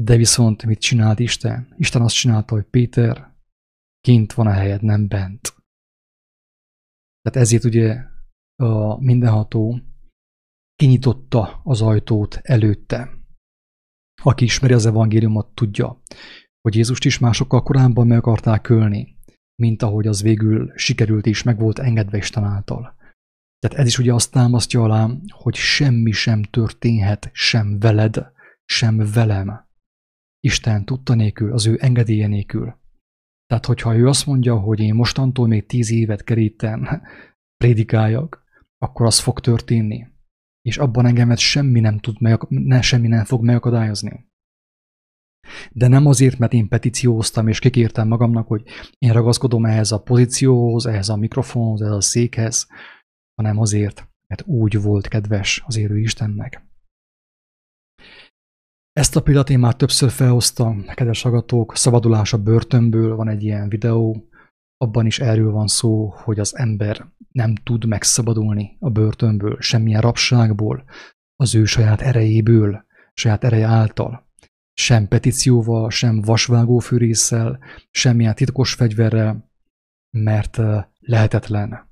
[0.02, 1.74] De viszont mit csinált Isten?
[1.78, 3.36] Isten azt csinálta, hogy Péter
[4.02, 5.56] kint van a helyed, nem bent.
[7.22, 8.06] Tehát ezért ugye
[8.56, 9.80] a mindenható
[10.76, 13.10] kinyitotta az ajtót előtte.
[14.24, 16.02] Aki ismeri az evangéliumot, tudja,
[16.62, 19.18] hogy Jézust is másokkal korábban meg akarták ölni,
[19.62, 22.96] mint ahogy az végül sikerült és meg volt engedve Isten által.
[23.62, 28.32] Tehát ez is ugye azt támasztja alá, hogy semmi sem történhet sem veled,
[28.66, 29.70] sem velem.
[30.40, 32.80] Isten tudta nélkül, az ő engedélye nélkül.
[33.46, 37.02] Tehát, hogyha ő azt mondja, hogy én mostantól még tíz évet keríten
[37.64, 38.44] prédikáljak,
[38.78, 40.08] akkor az fog történni.
[40.62, 44.30] És abban engemet semmi nem, tud meg, ne, semmi nem fog megakadályozni.
[45.72, 48.64] De nem azért, mert én petícióztam és kikértem magamnak, hogy
[48.98, 52.68] én ragaszkodom ehhez a pozícióhoz, ehhez a mikrofonhoz, ehhez a székhez,
[53.42, 56.66] hanem azért, mert úgy volt kedves az érő Istennek.
[58.92, 63.70] Ezt a példát én már többször felhoztam, kedves agatók, szabadulás a börtönből, van egy ilyen
[63.70, 64.30] videó,
[64.78, 70.84] abban is erről van szó, hogy az ember nem tud megszabadulni a börtönből, semmilyen rabságból,
[71.36, 74.30] az ő saját erejéből, saját ereje által.
[74.74, 77.60] Sem petícióval, sem vasvágófűrésszel,
[77.92, 79.52] semmilyen titkos fegyverrel,
[80.10, 80.60] mert
[81.00, 81.91] lehetetlen.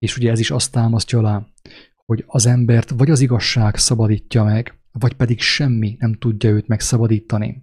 [0.00, 1.46] És ugye ez is azt támasztja alá,
[2.04, 7.62] hogy az embert vagy az igazság szabadítja meg, vagy pedig semmi nem tudja őt megszabadítani.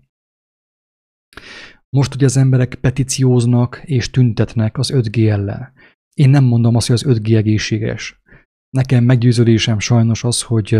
[1.89, 5.73] Most ugye az emberek petícióznak és tüntetnek az 5G ellen.
[6.13, 8.21] Én nem mondom azt, hogy az 5G egészséges.
[8.69, 10.79] Nekem meggyőződésem sajnos az, hogy,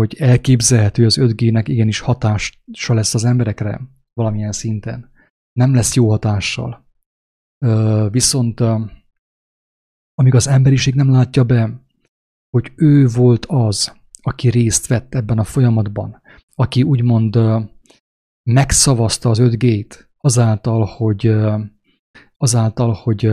[0.00, 3.80] hogy elképzelhető az 5G-nek igenis hatása lesz az emberekre
[4.12, 5.12] valamilyen szinten.
[5.52, 6.86] Nem lesz jó hatással.
[8.10, 8.60] Viszont
[10.14, 11.82] amíg az emberiség nem látja be,
[12.50, 16.20] hogy ő volt az, aki részt vett ebben a folyamatban,
[16.54, 17.38] aki úgymond
[18.50, 21.34] megszavazta az 5G-t azáltal, hogy,
[22.36, 23.26] azáltal, hogy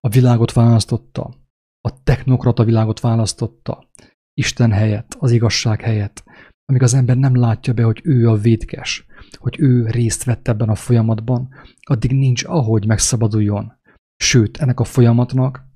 [0.00, 1.34] a világot választotta,
[1.80, 3.90] a technokrata világot választotta,
[4.34, 6.24] Isten helyett, az igazság helyett,
[6.64, 9.06] amíg az ember nem látja be, hogy ő a védkes,
[9.38, 11.48] hogy ő részt vett ebben a folyamatban,
[11.80, 13.72] addig nincs ahogy megszabaduljon.
[14.16, 15.71] Sőt, ennek a folyamatnak,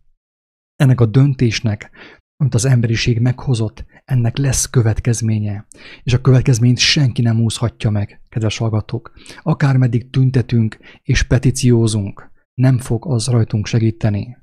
[0.76, 1.90] ennek a döntésnek,
[2.36, 5.66] amit az emberiség meghozott, ennek lesz következménye.
[6.02, 9.12] És a következményt senki nem úszhatja meg, kedves hallgatók.
[9.42, 14.36] Akármeddig tüntetünk és petíciózunk, nem fog az rajtunk segíteni.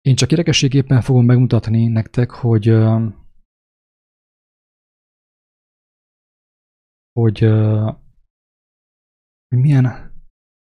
[0.00, 2.66] Én csak érdekességéppen fogom megmutatni nektek, hogy
[7.12, 7.38] hogy,
[9.48, 10.14] hogy milyen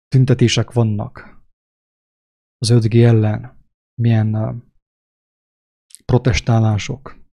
[0.08, 1.35] tüntetések vannak
[2.58, 3.64] az 5G ellen,
[4.00, 4.62] milyen
[6.04, 7.24] protestálások.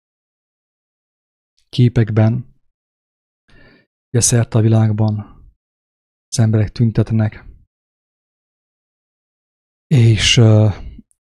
[1.70, 2.56] képekben,
[4.10, 5.16] ugye szerte a világban
[6.28, 7.46] az emberek tüntetnek,
[9.88, 10.42] és,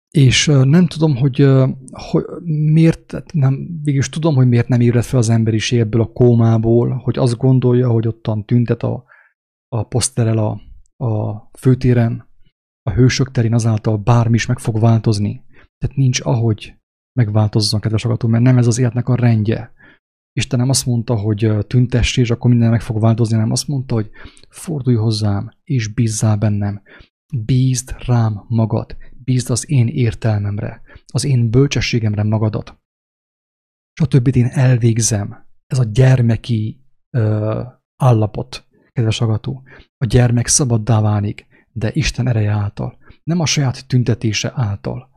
[0.09, 1.47] és nem tudom, hogy,
[1.91, 6.95] hogy miért, nem, végülis tudom, hogy miért nem ébred fel az emberiség ebből a kómából,
[6.95, 9.05] hogy azt gondolja, hogy ottan tüntet a,
[9.67, 10.61] a poszterel a,
[11.05, 12.24] a főtéren,
[12.89, 15.43] a hősök terén azáltal bármi is meg fog változni.
[15.77, 16.75] Tehát nincs ahogy
[17.19, 19.73] megváltozzon, kedves agató, mert nem ez az életnek a rendje.
[20.31, 23.93] Isten nem azt mondta, hogy tüntess, és akkor minden meg fog változni, nem azt mondta,
[23.93, 24.09] hogy
[24.49, 26.81] fordulj hozzám, és bízzál bennem.
[27.45, 32.77] Bízd rám magad, bízd az én értelmemre, az én bölcsességemre magadat.
[33.93, 35.45] És a többit én elvégzem.
[35.65, 37.61] Ez a gyermeki ö,
[37.95, 39.63] állapot, kedves agató.
[39.97, 45.09] A gyermek szabaddá válik, de Isten ereje által, nem a saját tüntetése által.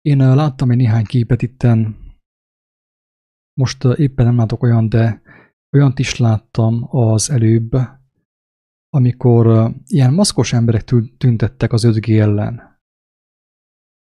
[0.00, 2.04] Én láttam egy néhány képet itten,
[3.60, 5.22] most éppen nem látok olyan, de
[5.76, 7.70] olyant is láttam az előbb,
[8.88, 10.84] amikor ilyen maszkos emberek
[11.18, 12.80] tüntettek az 5G ellen.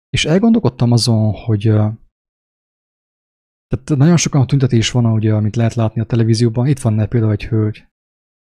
[0.09, 1.61] És elgondolkodtam azon, hogy
[3.67, 6.67] tehát nagyon sokan a tüntetés van, ugye, amit lehet látni a televízióban.
[6.67, 7.87] Itt van például egy hölgy,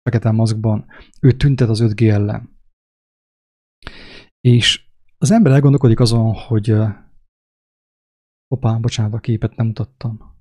[0.01, 0.85] fekete maszkban.
[1.21, 2.54] Ő tüntet az 5G ellen.
[4.39, 6.73] És az ember elgondolkodik azon, hogy
[8.47, 10.35] Hoppá, bocsánat, a képet nem mutattam.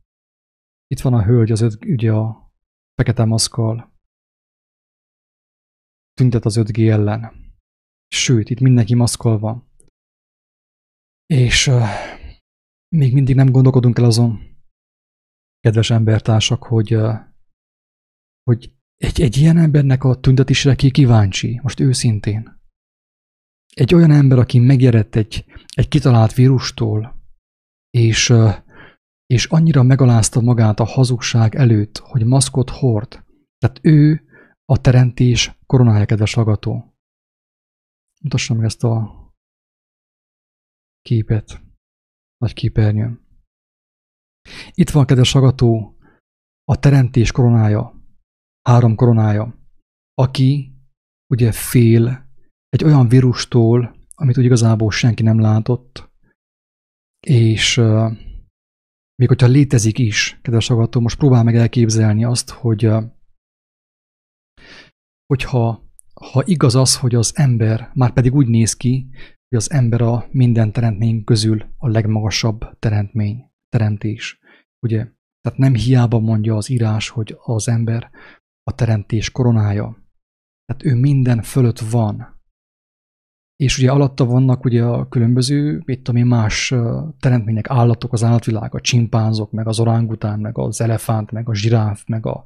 [0.87, 2.53] Itt van a hölgy, az öt, ugye a
[2.95, 3.93] fekete maszkal.
[6.13, 7.53] Tüntet az 5G ellen.
[8.09, 9.69] Sőt, itt mindenki maszkol van.
[11.27, 11.89] És uh,
[12.97, 14.57] még mindig nem gondolkodunk el azon,
[15.61, 17.15] kedves embertársak, hogy, uh,
[18.43, 22.63] hogy egy, egy ilyen embernek a tüntetésre ki kíváncsi, most őszintén.
[23.75, 27.23] Egy olyan ember, aki megjelent egy, egy kitalált vírustól,
[27.91, 28.33] és,
[29.27, 33.25] és annyira megalázta magát a hazugság előtt, hogy maszkot hord.
[33.59, 34.25] Tehát ő
[34.65, 36.95] a teremtés koronája, kedves hallgató.
[38.23, 39.23] Mutassam meg ezt a
[41.03, 41.61] képet,
[42.37, 43.27] nagy képernyőn.
[44.71, 45.99] Itt van, kedves hallgató,
[46.65, 48.03] a teremtés koronája,
[48.69, 49.59] három koronája,
[50.15, 50.73] aki
[51.27, 52.34] ugye fél
[52.75, 56.11] egy olyan vírustól, amit úgy igazából senki nem látott,
[57.27, 58.13] és uh,
[59.15, 63.05] még hogyha létezik is, kedves hallgató, most próbál meg elképzelni azt, hogy uh,
[65.27, 65.83] hogyha
[66.15, 69.09] ha igaz az, hogy az ember, már pedig úgy néz ki,
[69.49, 74.39] hogy az ember a minden teremtmény közül a legmagasabb teremtmény, teremtés.
[74.87, 75.09] Ugye?
[75.41, 78.11] Tehát nem hiába mondja az írás, hogy az ember
[78.63, 80.09] a teremtés koronája.
[80.65, 82.34] Tehát ő minden fölött van
[83.57, 86.75] és ugye alatta vannak ugye a különböző, mit tudom én, más
[87.21, 92.05] teremtmények, állatok, az állatvilág, a csimpánzok, meg az orángután, meg az elefánt, meg a zsiráf,
[92.07, 92.45] meg a,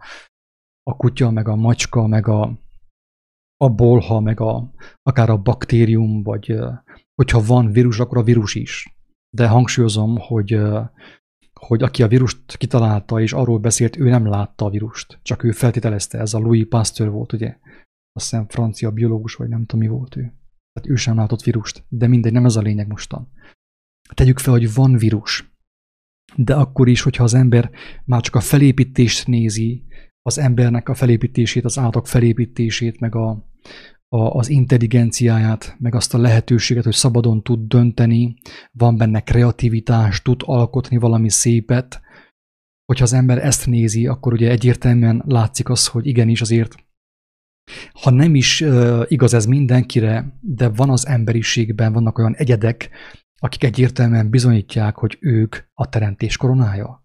[0.83, 2.59] a kutya, meg a macska, meg a,
[3.57, 6.59] a bolha, meg a, akár a baktérium, vagy
[7.15, 8.97] hogyha van vírus, akkor a vírus is.
[9.37, 10.61] De hangsúlyozom, hogy,
[11.61, 15.51] hogy aki a vírust kitalálta, és arról beszélt, ő nem látta a vírust, csak ő
[15.51, 17.59] feltételezte, ez a Louis Pasteur volt, ugye?
[18.13, 20.33] Azt hiszem francia biológus, vagy nem tudom mi volt ő.
[20.79, 23.33] Tehát ő sem látott vírust, de mindegy, nem ez a lényeg mostan.
[24.15, 25.53] Tegyük fel, hogy van vírus,
[26.37, 27.71] de akkor is, hogyha az ember
[28.05, 29.85] már csak a felépítést nézi,
[30.23, 33.29] az embernek a felépítését, az állatok felépítését, meg a,
[34.09, 38.37] a, az intelligenciáját, meg azt a lehetőséget, hogy szabadon tud dönteni,
[38.73, 42.01] van benne kreativitás, tud alkotni valami szépet.
[42.85, 46.88] Hogyha az ember ezt nézi, akkor ugye egyértelműen látszik az, hogy igenis azért
[47.93, 48.65] ha nem is
[49.07, 52.91] igaz ez mindenkire, de van az emberiségben, vannak olyan egyedek,
[53.39, 57.03] akik egyértelműen bizonyítják, hogy ők a teremtés koronája.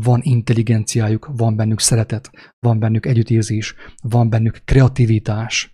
[0.00, 5.72] Van intelligenciájuk, van bennük szeretet, van bennük együttérzés, van bennük kreativitás,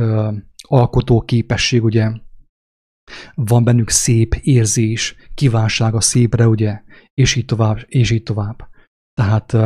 [0.00, 0.34] uh,
[0.68, 2.10] alkotó képesség, ugye,
[3.34, 6.82] van bennük szép érzés, kívánság a szépre, ugye,
[7.14, 8.68] és így tovább, és így tovább.
[9.16, 9.56] Tehát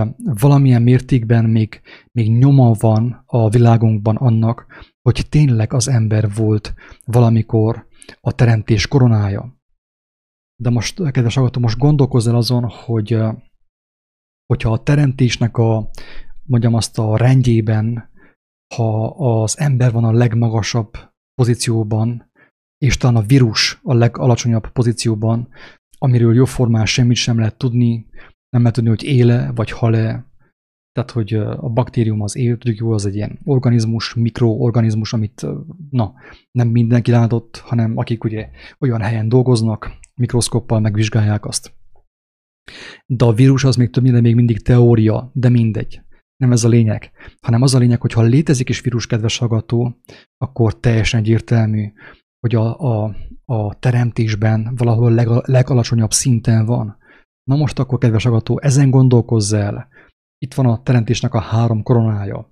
[0.41, 1.81] valamilyen mértékben még,
[2.13, 4.67] még nyoma van a világunkban annak,
[5.03, 7.87] hogy tényleg az ember volt valamikor
[8.21, 9.59] a teremtés koronája.
[10.63, 13.19] De most, kedves hallgató, most gondolkozz el azon, hogy
[14.47, 15.91] hogyha a teremtésnek a,
[16.43, 18.11] mondjam azt a rendjében,
[18.75, 19.07] ha
[19.43, 20.91] az ember van a legmagasabb
[21.35, 22.31] pozícióban,
[22.79, 25.49] és talán a vírus a legalacsonyabb pozícióban,
[25.99, 28.10] amiről jóformán semmit sem lehet tudni,
[28.51, 30.29] nem lehet tudni, hogy éle vagy hal-e.
[30.93, 35.47] Tehát, hogy a baktérium az él, tudjuk jó, az egy ilyen organizmus, mikroorganizmus, amit
[35.91, 36.15] na,
[36.51, 38.49] nem mindenki látott, hanem akik ugye
[38.79, 41.73] olyan helyen dolgoznak, mikroszkoppal megvizsgálják azt.
[43.07, 46.01] De a vírus az még több minden még mindig teória, de mindegy.
[46.37, 49.97] Nem ez a lényeg, hanem az a lényeg, hogy ha létezik is vírus, kedves hallgató,
[50.39, 51.93] akkor teljesen egyértelmű,
[52.41, 56.99] hogy a, a, a teremtésben valahol leg, legalacsonyabb szinten van.
[57.51, 59.89] Na most akkor, kedves agató, ezen gondolkozz el.
[60.39, 62.51] Itt van a teremtésnek a három koronája.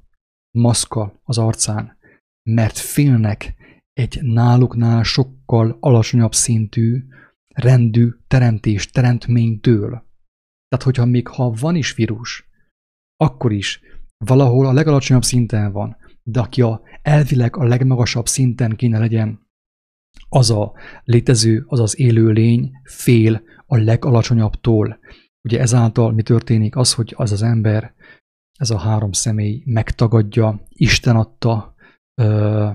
[0.58, 1.98] Maszka az arcán,
[2.50, 3.54] mert félnek
[3.92, 7.04] egy náluknál sokkal alacsonyabb szintű,
[7.54, 9.90] rendű teremtés, teremtménytől.
[10.68, 12.48] Tehát, hogyha még ha van is vírus,
[13.16, 13.80] akkor is
[14.24, 19.46] valahol a legalacsonyabb szinten van, de aki a elvileg a legmagasabb szinten kéne legyen,
[20.28, 20.72] az a
[21.04, 24.98] létező, az az élő lény fél a legalacsonyabbtól.
[25.48, 26.76] Ugye ezáltal mi történik?
[26.76, 27.94] Az, hogy az az ember,
[28.58, 31.74] ez a három személy megtagadja Isten adta
[32.20, 32.70] ö,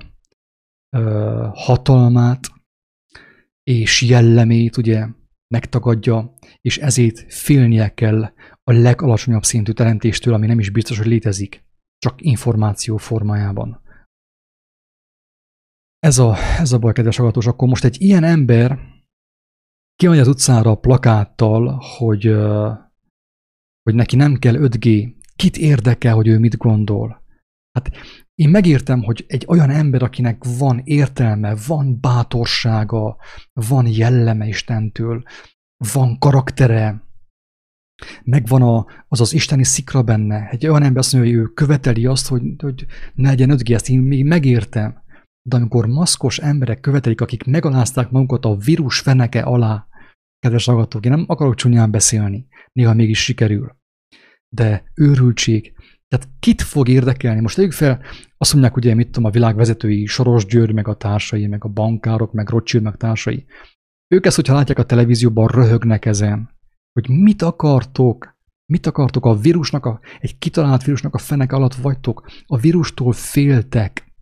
[0.96, 2.52] ö, hatalmát
[3.64, 5.08] és jellemét, ugye
[5.54, 8.24] megtagadja, és ezért félnie kell
[8.64, 11.64] a legalacsonyabb szintű teremtéstől, ami nem is biztos, hogy létezik,
[11.98, 13.82] csak információ formájában.
[16.00, 18.80] Ez a, ez a baj, kedves hallgatós, akkor most egy ilyen ember
[20.04, 22.36] kimegy az utcára plakáttal, hogy,
[23.84, 27.24] hogy neki nem kell 5G, kit érdekel, hogy ő mit gondol?
[27.72, 27.92] Hát
[28.36, 33.18] én megértem, hogy egy olyan ember, akinek van értelme, van bátorsága,
[33.54, 35.24] van jelleme Istentől,
[35.94, 37.04] van karaktere,
[38.24, 40.50] megvan a, az az isteni szikra benne.
[40.50, 43.90] Egy olyan ember azt mondja, hogy ő követeli azt, hogy, hogy ne legyen 5G, ezt
[43.90, 45.02] én még megértem.
[45.50, 49.88] De amikor maszkos emberek követelik, akik megalázták magukat a vírus feneke alá,
[50.44, 53.76] kedves hallgatók, én nem akarok csúnyán beszélni, néha mégis sikerül.
[54.50, 55.74] De őrültség,
[56.08, 57.42] tehát kit fog érdekelni?
[57.42, 58.02] Most tegyük fel,
[58.38, 61.68] azt mondják, ugye, mit tudom, a világ vezetői, Soros György, meg a társai, meg a
[61.68, 63.46] bankárok, meg Rothschild, meg társai.
[64.08, 66.50] Ők ezt, hogyha látják a televízióban, röhögnek ezen,
[66.94, 68.38] hogy mit akartok,
[68.72, 74.14] mit akartok a vírusnak, a, egy kitalált vírusnak a fenek alatt vagytok, a vírustól féltek.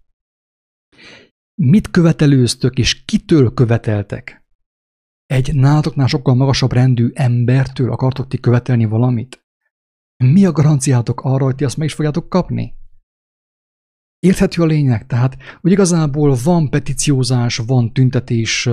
[1.62, 4.41] Mit követelőztök, és kitől követeltek?
[5.32, 9.46] Egy nállatoknál sokkal magasabb rendű embertől akartok ti követelni valamit?
[10.18, 12.74] Mi a garanciátok arra, hogy ti azt meg is fogjátok kapni?
[14.20, 18.70] Érthető a lényeg, tehát, hogy igazából van petíciózás, van tüntetés,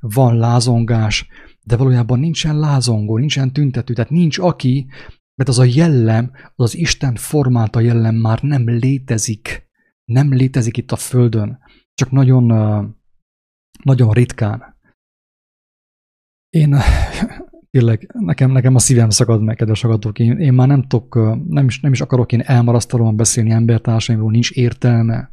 [0.00, 1.28] van lázongás,
[1.62, 4.86] de valójában nincsen lázongó, nincsen tüntető, tehát nincs aki,
[5.34, 9.68] mert az a jellem, az az Isten formálta jellem már nem létezik.
[10.04, 11.58] Nem létezik itt a Földön,
[11.94, 12.44] csak nagyon,
[13.82, 14.75] nagyon ritkán.
[16.56, 16.76] Én
[17.70, 20.18] tényleg nekem, nekem a szívem szakad meg, kedves agatok.
[20.18, 21.14] Én, én már nem tudok,
[21.48, 25.30] nem is, nem is akarok én elmarasztalóan beszélni embertársaimról, nincs értelme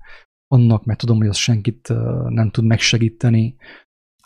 [0.48, 1.94] annak, mert tudom, hogy az senkit
[2.28, 3.56] nem tud megsegíteni,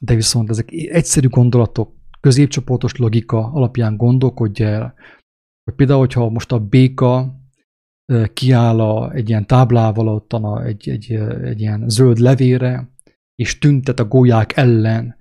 [0.02, 4.93] de viszont ezek egyszerű gondolatok, középcsoportos logika alapján gondolkodj el,
[5.64, 7.36] hogy például, hogyha most a béka
[8.34, 11.12] kiáll a, egy ilyen táblával ott a, egy, egy,
[11.43, 12.91] egy ilyen zöld levére,
[13.36, 15.16] és tüntet a gólyák ellen,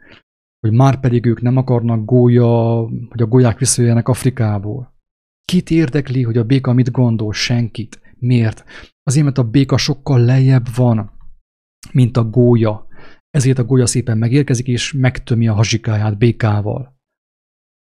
[0.66, 4.94] hogy már pedig ők nem akarnak gólya, hogy a gólyák visszajöjjenek Afrikából.
[5.44, 7.32] Kit érdekli, hogy a béka mit gondol?
[7.32, 8.00] Senkit.
[8.18, 8.64] Miért?
[9.02, 11.10] Azért, mert a béka sokkal lejjebb van,
[11.92, 12.86] mint a gólya.
[13.30, 16.96] Ezért a gólya szépen megérkezik, és megtömi a hazsikáját békával.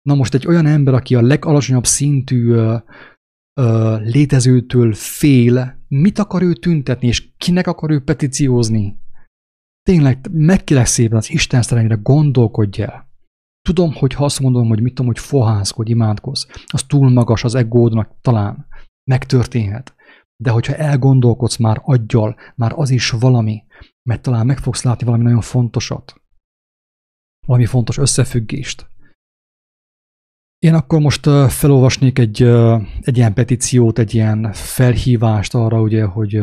[0.02, 2.76] Na most egy olyan ember, aki a legalacsonyabb szintű ö,
[3.54, 9.00] ö, létezőtől fél, mit akar ő tüntetni, és kinek akar ő petíciózni?
[9.84, 13.10] Tényleg megkérek szépen az Isten szerelmére gondolkodj el.
[13.62, 17.56] Tudom, hogy ha azt mondom, hogy mit tudom, hogy fohászkodj, imádkozz, az túl magas az
[17.56, 18.68] egódnak talán,
[19.10, 19.96] megtörténhet.
[20.44, 23.64] De hogyha elgondolkodsz már aggyal, már az is valami,
[24.10, 26.22] mert talán meg fogsz látni valami nagyon fontosat.
[27.48, 28.90] Valami fontos összefüggést.
[30.58, 32.42] Én akkor most felolvasnék egy,
[33.00, 36.42] egy ilyen petíciót, egy ilyen felhívást arra, ugye, hogy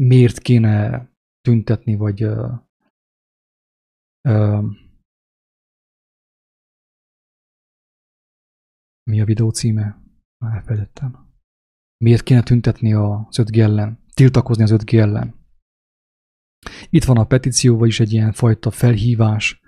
[0.00, 1.08] miért kéne
[1.46, 2.52] tüntetni, vagy ö,
[4.28, 4.60] ö,
[9.10, 10.02] mi a videó címe?
[10.38, 11.28] Elfelejtettem.
[12.04, 14.04] Miért kéne tüntetni az 5G ellen?
[14.14, 15.34] Tiltakozni az 5G ellen?
[16.90, 19.60] Itt van a petíció, vagyis egy ilyen fajta felhívás.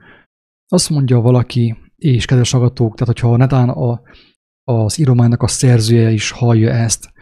[0.67, 4.03] Azt mondja valaki, és kedves agatók, tehát hogyha netán a,
[4.65, 7.13] az írománynak a szerzője is hallja ezt,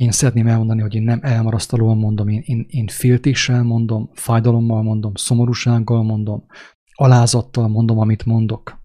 [0.00, 5.14] én szeretném elmondani, hogy én nem elmarasztalóan mondom, én, én, én féltéssel mondom, fájdalommal mondom,
[5.14, 6.46] szomorúsággal mondom,
[6.94, 8.78] alázattal mondom, amit mondok.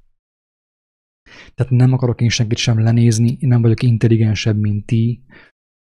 [1.54, 5.24] Tehát nem akarok én senkit sem lenézni, én nem vagyok intelligensebb, mint ti.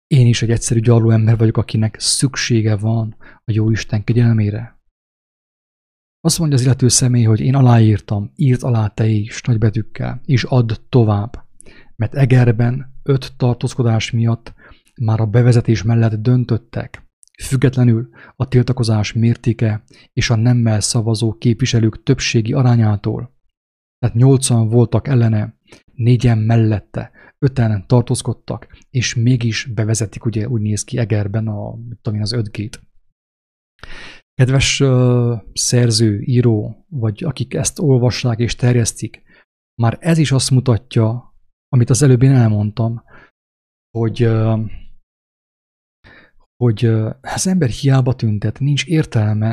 [0.06, 4.80] Én is egy egyszerű gyarló ember vagyok, akinek szüksége van a jó Isten kegyelmére.
[6.20, 10.72] Azt mondja az illető személy, hogy én aláírtam, írt alá te is nagybetűkkel, és add
[10.88, 11.44] tovább.
[11.96, 14.54] Mert Egerben öt tartózkodás miatt
[15.00, 17.10] már a bevezetés mellett döntöttek,
[17.42, 23.36] függetlenül a tiltakozás mértéke és a nemmel szavazó képviselők többségi arányától.
[23.98, 25.56] Tehát nyolcan voltak ellene,
[25.94, 32.22] négyen mellette, öten tartózkodtak, és mégis bevezetik, ugye úgy néz ki Egerben a, tudom én,
[32.22, 32.80] az 5G-t.
[34.34, 39.22] Kedves uh, szerző, író, vagy akik ezt olvassák és terjesztik,
[39.82, 41.34] már ez is azt mutatja,
[41.68, 43.02] amit az előbb én elmondtam,
[43.98, 44.60] hogy uh,
[46.62, 46.84] hogy
[47.20, 49.48] az ember hiába tüntet, nincs értelme.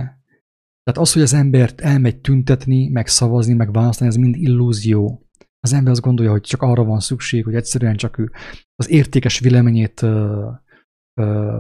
[0.83, 5.27] Tehát az, hogy az embert elmegy tüntetni, meg szavazni, meg választani, ez mind illúzió.
[5.59, 8.31] Az ember azt gondolja, hogy csak arra van szükség, hogy egyszerűen csak ő
[8.75, 10.05] az értékes véleményét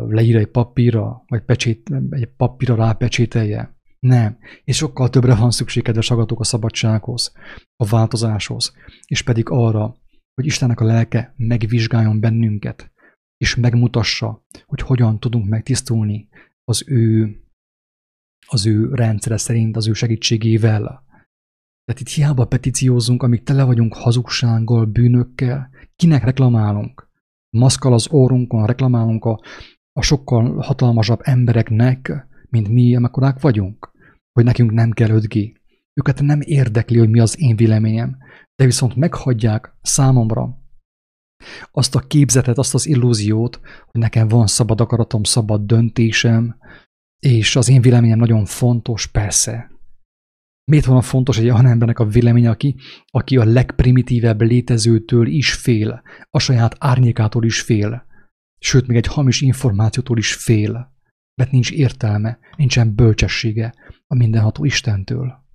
[0.07, 3.77] leír egy papírra, vagy pecsét, egy papírra rápecsételje.
[3.99, 4.37] Nem.
[4.63, 7.31] És sokkal többre van szükség, kedves agatok, a szabadsághoz,
[7.75, 8.73] a változáshoz,
[9.05, 9.95] és pedig arra,
[10.33, 12.91] hogy Istennek a lelke megvizsgáljon bennünket,
[13.39, 16.27] és megmutassa, hogy hogyan tudunk megtisztulni
[16.63, 17.35] az ő,
[18.47, 21.03] az ő rendszere szerint, az ő segítségével.
[21.85, 27.09] Tehát itt hiába petíciózunk, amíg tele vagyunk hazugsággal, bűnökkel, kinek reklamálunk?
[27.49, 29.39] Maszkal az órunkon reklamálunk a,
[29.91, 33.91] a sokkal hatalmasabb embereknek, mint mi, amekkorák vagyunk,
[34.31, 35.55] hogy nekünk nem kell 5G.
[35.93, 38.17] Őket nem érdekli, hogy mi az én véleményem,
[38.55, 40.58] de viszont meghagyják számomra
[41.71, 46.57] azt a képzetet, azt az illúziót, hogy nekem van szabad akaratom, szabad döntésem,
[47.19, 49.71] és az én véleményem nagyon fontos, persze.
[50.63, 52.75] Miért van a fontos egy olyan embernek a véleménye, aki,
[53.07, 58.07] aki a legprimitívebb létezőtől is fél, a saját árnyékától is fél,
[58.59, 60.93] sőt, még egy hamis információtól is fél,
[61.35, 63.73] mert nincs értelme, nincsen bölcsessége
[64.07, 65.47] a mindenható Istentől.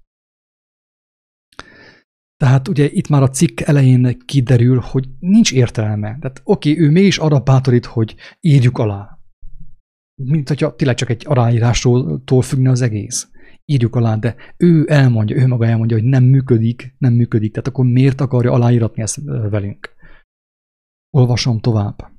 [2.36, 6.18] Tehát ugye itt már a cikk elején kiderül, hogy nincs értelme.
[6.20, 9.18] Tehát oké, ő mégis arra bátorít, hogy írjuk alá.
[10.22, 13.28] Mint hogyha tényleg csak egy aláírásról függne az egész.
[13.64, 17.52] Írjuk alá, de ő elmondja, ő maga elmondja, hogy nem működik, nem működik.
[17.52, 19.94] Tehát akkor miért akarja aláíratni ezt velünk?
[21.10, 22.12] Olvasom tovább.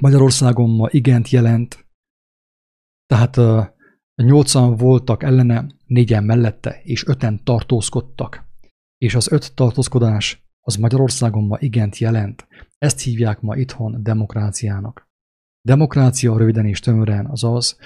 [0.00, 1.86] Magyarországon ma igent jelent,
[3.06, 3.36] tehát
[4.22, 8.43] nyolcan voltak ellene, négyen mellette, és öten tartózkodtak
[9.04, 12.46] és az öt tartózkodás az Magyarországon ma igent jelent.
[12.78, 15.08] Ezt hívják ma itthon demokráciának.
[15.66, 17.76] Demokrácia röviden és tömören az az,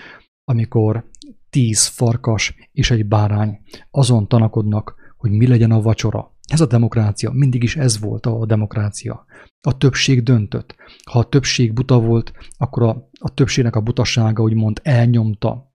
[0.45, 1.11] amikor
[1.51, 3.61] tíz farkas és egy bárány
[3.91, 6.37] azon tanakodnak, hogy mi legyen a vacsora.
[6.47, 9.25] Ez a demokrácia, mindig is ez volt a demokrácia.
[9.61, 10.75] A többség döntött.
[11.11, 15.75] Ha a többség buta volt, akkor a, a többségnek a butasága úgymond elnyomta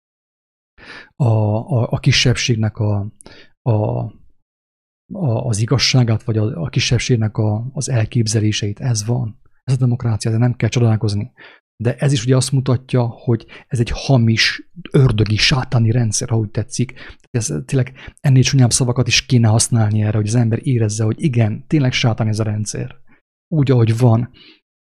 [1.16, 3.12] a, a, a kisebbségnek a,
[3.62, 4.06] a,
[5.14, 8.80] a, az igazságát, vagy a, a kisebbségnek a, az elképzeléseit.
[8.80, 9.42] Ez van.
[9.64, 11.32] Ez a demokrácia, de nem kell csodálkozni.
[11.76, 16.50] De ez is ugye azt mutatja, hogy ez egy hamis, ördögi, sátáni rendszer, ha úgy
[16.50, 16.94] tetszik.
[17.32, 21.68] Ez tényleg ennél csúnyább szavakat is kéne használni erre, hogy az ember érezze, hogy igen,
[21.68, 22.96] tényleg sátáni ez a rendszer.
[23.48, 24.30] Úgy, ahogy van.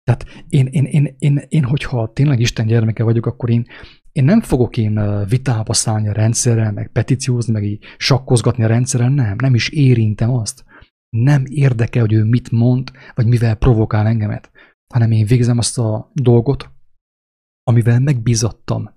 [0.03, 3.67] Tehát én, én, én, én, én, hogyha tényleg Isten gyermeke vagyok, akkor én
[4.13, 9.09] én nem fogok én vitába szállni a rendszerrel, meg petíciózni, meg így sakkozgatni a rendszerrel,
[9.09, 10.65] nem, nem is érintem azt.
[11.09, 14.51] Nem érdekel, hogy ő mit mond, vagy mivel provokál engemet,
[14.95, 16.71] hanem én végzem azt a dolgot,
[17.63, 18.95] amivel megbízattam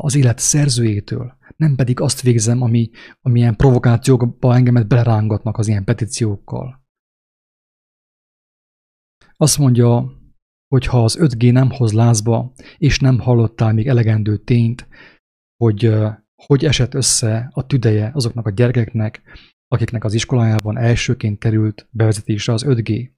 [0.00, 2.90] az élet szerzőjétől, nem pedig azt végzem, ami,
[3.20, 6.82] ami ilyen provokációkba engemet belerángatnak az ilyen petíciókkal.
[9.36, 10.12] Azt mondja
[10.74, 14.88] hogyha az 5G nem hoz lázba, és nem hallottál még elegendő tényt,
[15.56, 15.94] hogy
[16.46, 19.22] hogy esett össze a tüdeje azoknak a gyerekeknek,
[19.68, 23.10] akiknek az iskolájában elsőként került bevezetésre az 5G,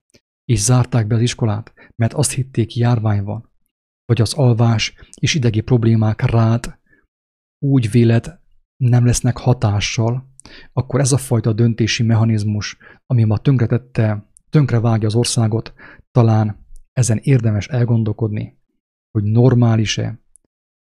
[0.45, 3.51] és zárták be az iskolát, mert azt hitték járvány van,
[4.05, 6.79] vagy az alvás és idegi problémák rád
[7.65, 8.39] úgy vélet
[8.83, 10.29] nem lesznek hatással,
[10.73, 15.73] akkor ez a fajta döntési mechanizmus, ami ma tönkretette, tönkrevágja az országot,
[16.11, 16.65] talán
[16.97, 18.57] ezen érdemes elgondolkodni,
[19.11, 20.21] hogy normális-e,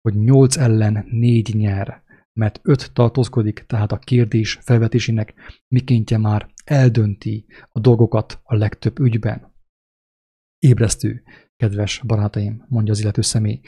[0.02, 2.04] hogy 8 ellen 4 nyer,
[2.34, 5.34] mert 5 tartózkodik, tehát a kérdés felvetésének
[5.68, 9.54] mikéntje már eldönti a dolgokat a legtöbb ügyben.
[10.60, 11.24] Ébresztő,
[11.56, 13.60] kedves barátaim, mondja az illető személy.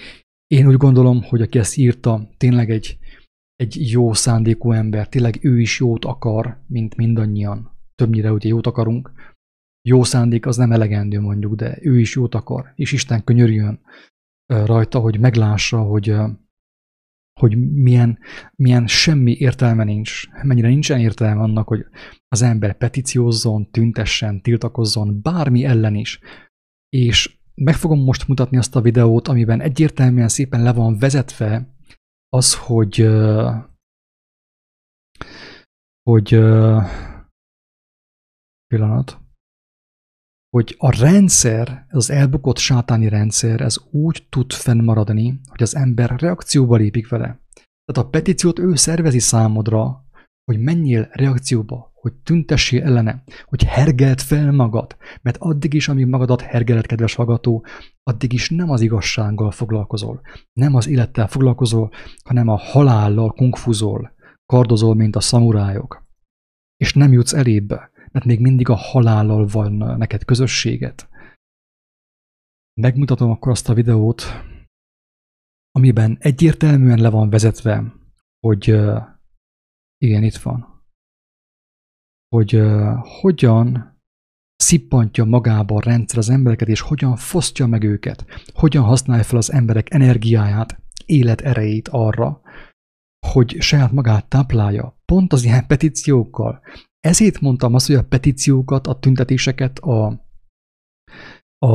[0.47, 2.97] Én úgy gondolom, hogy aki ezt írta, tényleg egy,
[3.55, 7.71] egy jó szándékú ember, tényleg ő is jót akar, mint mindannyian.
[7.95, 9.11] Többnyire ugye jót akarunk,
[9.87, 13.81] jó szándék az nem elegendő mondjuk, de ő is jót akar, és Isten könyörüljön
[14.45, 16.15] rajta, hogy meglássa, hogy,
[17.39, 18.19] hogy milyen,
[18.55, 21.85] milyen semmi értelme nincs, mennyire nincsen értelme annak, hogy
[22.27, 26.19] az ember petíciózzon, tüntessen, tiltakozzon, bármi ellen is.
[26.89, 31.75] És meg fogom most mutatni azt a videót, amiben egyértelműen szépen le van vezetve
[32.29, 33.07] az, hogy
[36.03, 36.29] hogy
[38.67, 39.26] pillanat,
[40.57, 46.75] hogy a rendszer, az elbukott sátáni rendszer, ez úgy tud fennmaradni, hogy az ember reakcióba
[46.75, 47.25] lépik vele.
[47.85, 50.05] Tehát a petíciót ő szervezi számodra,
[50.43, 56.41] hogy menjél reakcióba, hogy tüntessél ellene, hogy hergelt fel magad, mert addig is, amíg magadat
[56.41, 57.65] hergeled, kedves hallgató,
[58.03, 60.21] addig is nem az igazsággal foglalkozol,
[60.53, 61.91] nem az élettel foglalkozol,
[62.23, 66.05] hanem a halállal kungfuzol, kardozol, mint a szamurájok.
[66.77, 71.09] És nem jutsz elébe, mert még mindig a halállal van neked közösséget.
[72.81, 74.23] Megmutatom akkor azt a videót,
[75.71, 77.93] amiben egyértelműen le van vezetve,
[78.39, 78.67] hogy
[79.97, 80.85] igen, itt van,
[82.35, 82.61] hogy
[83.21, 83.95] hogyan
[84.55, 89.51] szippantja magába a rendszer az embereket, és hogyan fosztja meg őket, hogyan használja fel az
[89.51, 92.41] emberek energiáját, élet erejét arra,
[93.27, 96.61] hogy saját magát táplálja, pont az ilyen petíciókkal.
[97.07, 100.25] Ezért mondtam azt, hogy a petíciókat, a tüntetéseket, a,
[101.57, 101.69] a,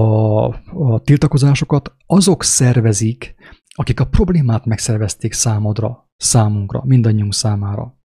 [0.95, 3.35] a tiltakozásokat azok szervezik,
[3.75, 8.01] akik a problémát megszervezték számodra, számunkra, mindannyiunk számára.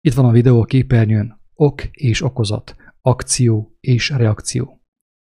[0.00, 4.80] Itt van a videó a képernyőn, ok és okozat, akció és reakció.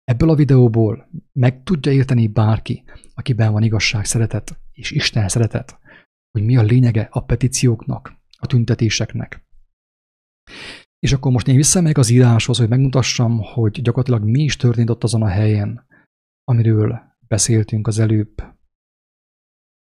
[0.04, 2.84] Ebből a videóból meg tudja érteni bárki,
[3.14, 5.78] akiben van igazság, szeretet és Isten szeretet,
[6.30, 9.48] hogy mi a lényege a petícióknak, a tüntetéseknek.
[11.00, 15.04] És akkor most én visszamegyek az íráshoz, hogy megmutassam, hogy gyakorlatilag mi is történt ott
[15.04, 15.86] azon a helyen,
[16.44, 18.34] amiről beszéltünk az előbb.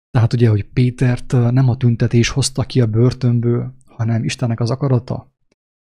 [0.10, 5.36] Tehát ugye, hogy Pétert nem a tüntetés hozta ki a börtönből, hanem Istennek az akarata.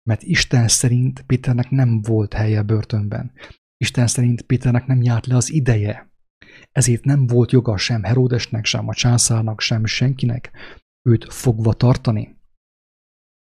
[0.03, 3.32] Mert Isten szerint Péternek nem volt helye a börtönben.
[3.78, 6.11] Isten szerint Péternek nem járt le az ideje.
[6.72, 10.51] Ezért nem volt joga sem Heródesnek, sem a császárnak, sem senkinek
[11.09, 12.38] őt fogva tartani.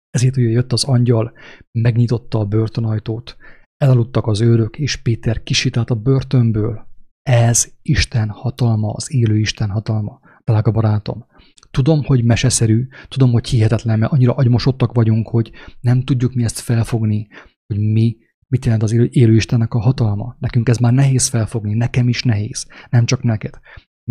[0.09, 1.33] Ezért ugye jött az angyal,
[1.71, 3.37] megnyitotta a börtönajtót,
[3.77, 6.87] elaludtak az őrök, és Péter kisitált a börtönből.
[7.21, 11.25] Ez Isten hatalma, az élő Isten hatalma, drága barátom.
[11.71, 15.51] Tudom, hogy meseszerű, tudom, hogy hihetetlen, mert annyira agymosottak vagyunk, hogy
[15.81, 17.27] nem tudjuk mi ezt felfogni,
[17.67, 20.35] hogy mi, mit jelent az élő, Istennek a hatalma.
[20.39, 23.59] Nekünk ez már nehéz felfogni, nekem is nehéz, nem csak neked.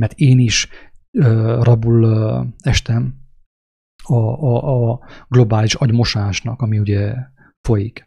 [0.00, 0.68] Mert én is
[1.10, 3.14] ö, rabul ö, estem
[4.08, 7.14] a, a, a globális agymosásnak, ami ugye
[7.60, 8.06] folyik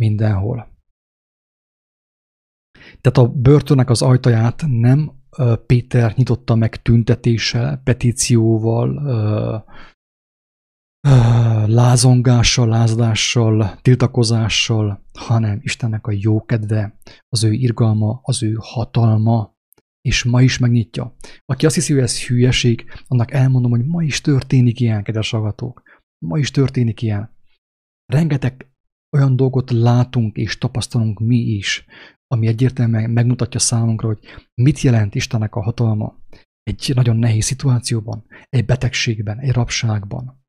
[0.00, 0.72] mindenhol.
[3.00, 5.22] Tehát a börtönnek az ajtaját nem
[5.66, 9.64] Péter nyitotta meg tüntetéssel, petícióval,
[11.66, 16.98] lázongással, lázadással, tiltakozással, hanem Istennek a jókedve,
[17.28, 19.53] az ő irgalma, az ő hatalma,
[20.08, 21.16] és ma is megnyitja.
[21.44, 25.82] Aki azt hiszi, hogy ez hülyeség, annak elmondom, hogy ma is történik ilyen, kedves hallgatók.
[26.26, 27.30] Ma is történik ilyen.
[28.12, 28.68] Rengeteg
[29.16, 31.84] olyan dolgot látunk és tapasztalunk mi is,
[32.26, 34.18] ami egyértelműen megmutatja számunkra, hogy
[34.54, 36.22] mit jelent Istennek a hatalma
[36.62, 40.42] egy nagyon nehéz szituációban, egy betegségben, egy rabságban.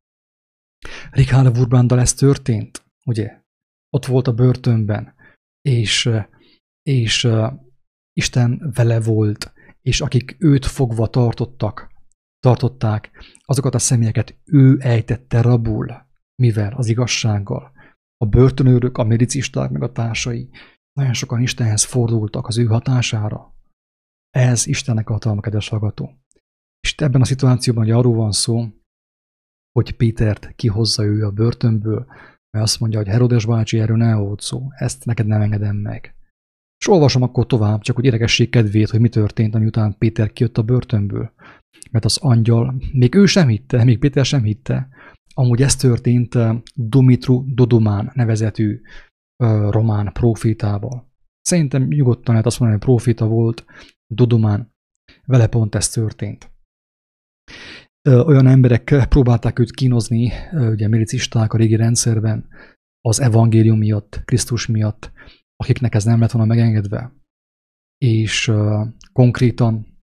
[1.12, 3.42] Richard Wurbrandal ez történt, ugye?
[3.90, 5.14] Ott volt a börtönben,
[5.62, 6.10] és,
[6.82, 7.28] és
[8.18, 11.94] Isten vele volt, és akik őt fogva tartottak,
[12.40, 13.12] tartották,
[13.46, 17.72] azokat a személyeket ő ejtette rabul, mivel az igazsággal.
[18.18, 20.50] A börtönőrök, a medicisták, meg a társai
[20.94, 23.54] nagyon sokan Istenhez fordultak az ő hatására.
[24.30, 26.14] Ez Istennek a hatalma, kedves hallgató.
[26.80, 28.68] És ebben a szituációban hogy arról van szó,
[29.72, 32.06] hogy Pétert kihozza ő a börtönből,
[32.50, 36.15] mert azt mondja, hogy Herodes bácsi, erről ne volt szó, ezt neked nem engedem meg.
[36.78, 40.64] És olvasom akkor tovább, csak hogy érdekesség kedvéért, hogy mi történt, amiután Péter kijött a
[40.64, 41.34] börtönből.
[41.92, 44.90] Mert az angyal, még ő sem hitte, még Péter sem hitte,
[45.34, 46.38] amúgy ez történt
[46.76, 48.82] Dumitru Dodumán nevezetű
[49.70, 51.14] román profétával.
[51.42, 53.66] Szerintem nyugodtan lehet azt mondani, hogy proféta volt,
[54.14, 54.74] Dodumán.
[55.26, 56.52] Vele pont ez történt.
[58.10, 62.48] Olyan emberek próbálták őt kínozni, ugye milicisták a régi rendszerben,
[63.02, 65.12] az evangélium miatt, Krisztus miatt,
[65.56, 67.14] akiknek ez nem lett volna megengedve.
[67.98, 70.00] És uh, konkrétan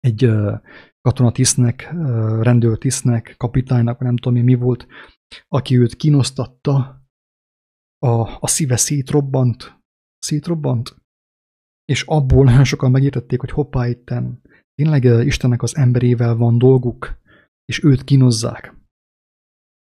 [0.00, 0.60] egy uh,
[1.00, 4.86] katonatisztnek, uh, rendőrtisztnek, kapitánynak, nem tudom mi volt,
[5.48, 7.02] aki őt kínosztatta,
[7.98, 9.80] a, a szíve szétrobbant,
[10.18, 10.96] szétrobbant,
[11.84, 14.42] és abból nagyon sokan megértették, hogy hoppá itten,
[14.74, 17.20] tényleg Istennek az emberével van dolguk,
[17.64, 18.81] és őt kínozzák.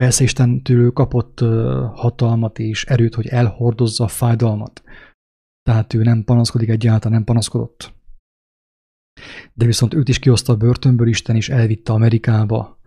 [0.04, 1.40] Persze Isten tőlő kapott
[1.94, 4.84] hatalmat és erőt, hogy elhordozza a fájdalmat.
[5.62, 7.94] Tehát ő nem panaszkodik egyáltalán, nem panaszkodott.
[9.54, 12.80] De viszont őt is kihozta a börtönből Isten, és elvitte Amerikába,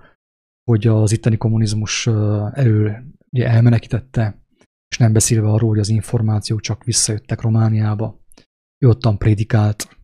[0.71, 4.45] hogy az itteni kommunizmus elől ugye elmenekítette,
[4.89, 8.21] és nem beszélve arról, hogy az információk csak visszajöttek Romániába.
[8.79, 9.99] Ő ottan prédikált,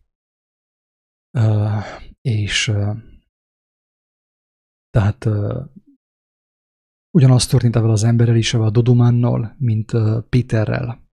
[2.21, 2.71] és
[4.89, 5.27] tehát
[7.11, 9.91] ugyanaz történt evel az emberrel is, a Dodománnal, mint
[10.29, 11.07] Péterrel.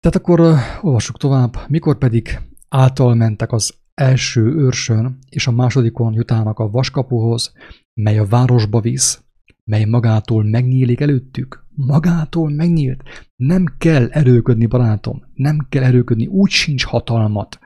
[0.00, 0.40] Tehát akkor
[0.80, 7.52] olvassuk tovább, mikor pedig által mentek az első őrsön, és a másodikon jutának a vaskapuhoz,
[7.94, 9.24] mely a városba visz,
[9.64, 11.66] mely magától megnyílik előttük.
[11.74, 13.02] Magától megnyílt.
[13.36, 15.22] Nem kell erőködni, barátom.
[15.34, 16.26] Nem kell erőködni.
[16.26, 17.58] Úgy sincs hatalmat.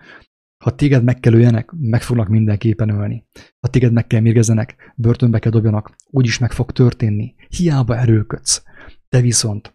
[0.64, 3.26] Ha téged meg kell öljenek, meg fognak mindenképpen ölni.
[3.60, 7.34] Ha téged meg kell mérgezenek, börtönbe kell dobjanak, úgyis meg fog történni.
[7.48, 8.62] Hiába erőködsz.
[9.08, 9.74] Te viszont,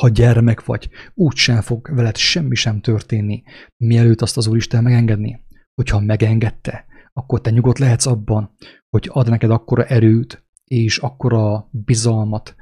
[0.00, 3.42] ha gyermek vagy, úgy sem fog veled semmi sem történni,
[3.76, 5.44] mielőtt azt az Úristen megengedni.
[5.74, 8.56] Hogyha megengedte, akkor te nyugodt lehetsz abban,
[8.90, 12.54] hogy ad neked akkora erőt, és akkora bizalmat,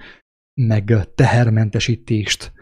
[0.60, 2.52] meg tehermentesítést,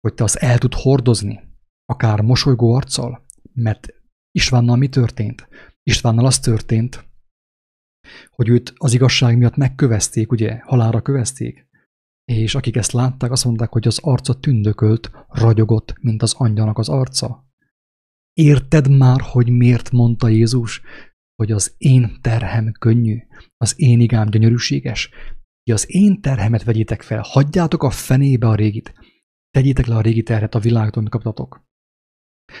[0.00, 1.40] hogy te azt el tud hordozni,
[1.84, 3.96] akár mosolygó arccal, mert
[4.30, 5.48] Istvánnal mi történt?
[5.82, 7.08] Istvánnal az történt,
[8.30, 11.68] hogy őt az igazság miatt megkövezték, ugye, halára kövezték,
[12.24, 16.88] és akik ezt látták, azt mondták, hogy az arca tündökölt, ragyogott, mint az angyalnak az
[16.88, 17.46] arca.
[18.32, 20.82] Érted már, hogy miért mondta Jézus,
[21.34, 23.18] hogy az én terhem könnyű,
[23.56, 25.10] az én igám gyönyörűséges,
[25.64, 28.92] hogy az én terhemet vegyétek fel, hagyjátok a fenébe a régit,
[29.50, 31.67] tegyétek le a régi terhet a világtól, amit kaptatok.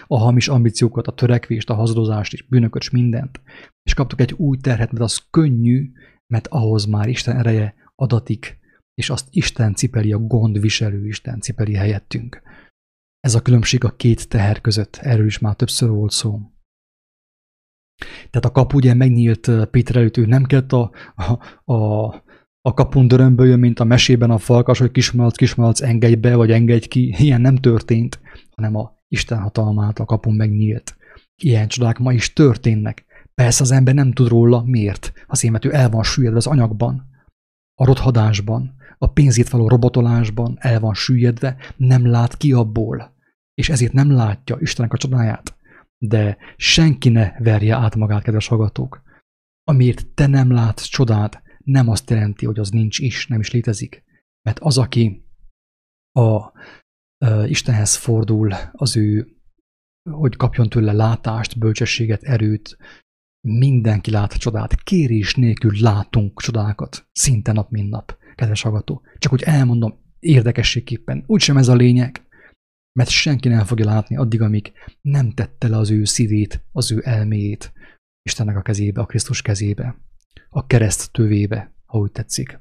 [0.06, 3.40] A hamis ambíciókat, a törekvést, a hazadozást és bűnököt és mindent.
[3.82, 5.92] És kaptok egy új terhet, mert az könnyű,
[6.26, 8.58] mert ahhoz már Isten ereje adatik,
[8.94, 12.42] és azt Isten cipeli, a gondviselő Isten cipeli helyettünk.
[13.20, 16.40] Ez a különbség a két teher között, erről is már többször volt szó.
[18.30, 22.06] Tehát a kapu ugye megnyílt Péter előtt, ő nem kellett a, a, a,
[22.60, 26.88] a kapun dörömből mint a mesében a falkas, hogy kismalac, kismalac, engedj be, vagy engedj
[26.88, 27.14] ki.
[27.18, 28.20] Ilyen nem történt,
[28.56, 30.96] hanem a Isten hatalmát a kapun megnyílt.
[31.42, 33.04] Ilyen csodák ma is történnek.
[33.34, 35.12] Persze az ember nem tud róla, miért.
[35.26, 37.06] Azért, mert el van süllyedve az anyagban,
[37.74, 43.16] a rothadásban, a pénzét való robotolásban el van süllyedve, nem lát ki abból,
[43.54, 45.56] és ezért nem látja Istenek a csodáját.
[45.98, 49.02] De senki ne verje át magát, kedves hallgatók.
[49.64, 54.04] Amiért te nem látsz csodát, nem azt jelenti, hogy az nincs is, nem is létezik.
[54.42, 55.24] Mert az, aki
[56.12, 56.52] a
[57.46, 59.28] Istenhez fordul, az ő,
[60.10, 62.76] hogy kapjon tőle látást, bölcsességet, erőt,
[63.40, 64.82] mindenki lát csodát.
[64.82, 69.02] Kérés nélkül látunk csodákat, szinte nap, mint nap, kedves hallgató.
[69.18, 72.26] Csak úgy elmondom, érdekességképpen, úgysem ez a lényeg,
[72.92, 77.00] mert senki nem fogja látni addig, amíg nem tette le az ő szívét, az ő
[77.04, 77.72] elméjét
[78.22, 79.96] Istennek a kezébe, a Krisztus kezébe,
[80.48, 82.60] a kereszt tövébe, ha úgy tetszik.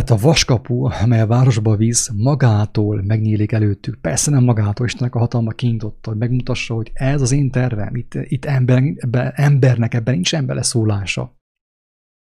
[0.00, 4.00] Tehát a vaskapu, amely a városba víz, magától megnyílik előttük.
[4.00, 8.14] Persze nem magától, Istennek a hatalma kinyitotta, hogy megmutassa, hogy ez az én tervem, itt,
[8.14, 11.36] itt ember, ebben, embernek ebben nincsen beleszólása.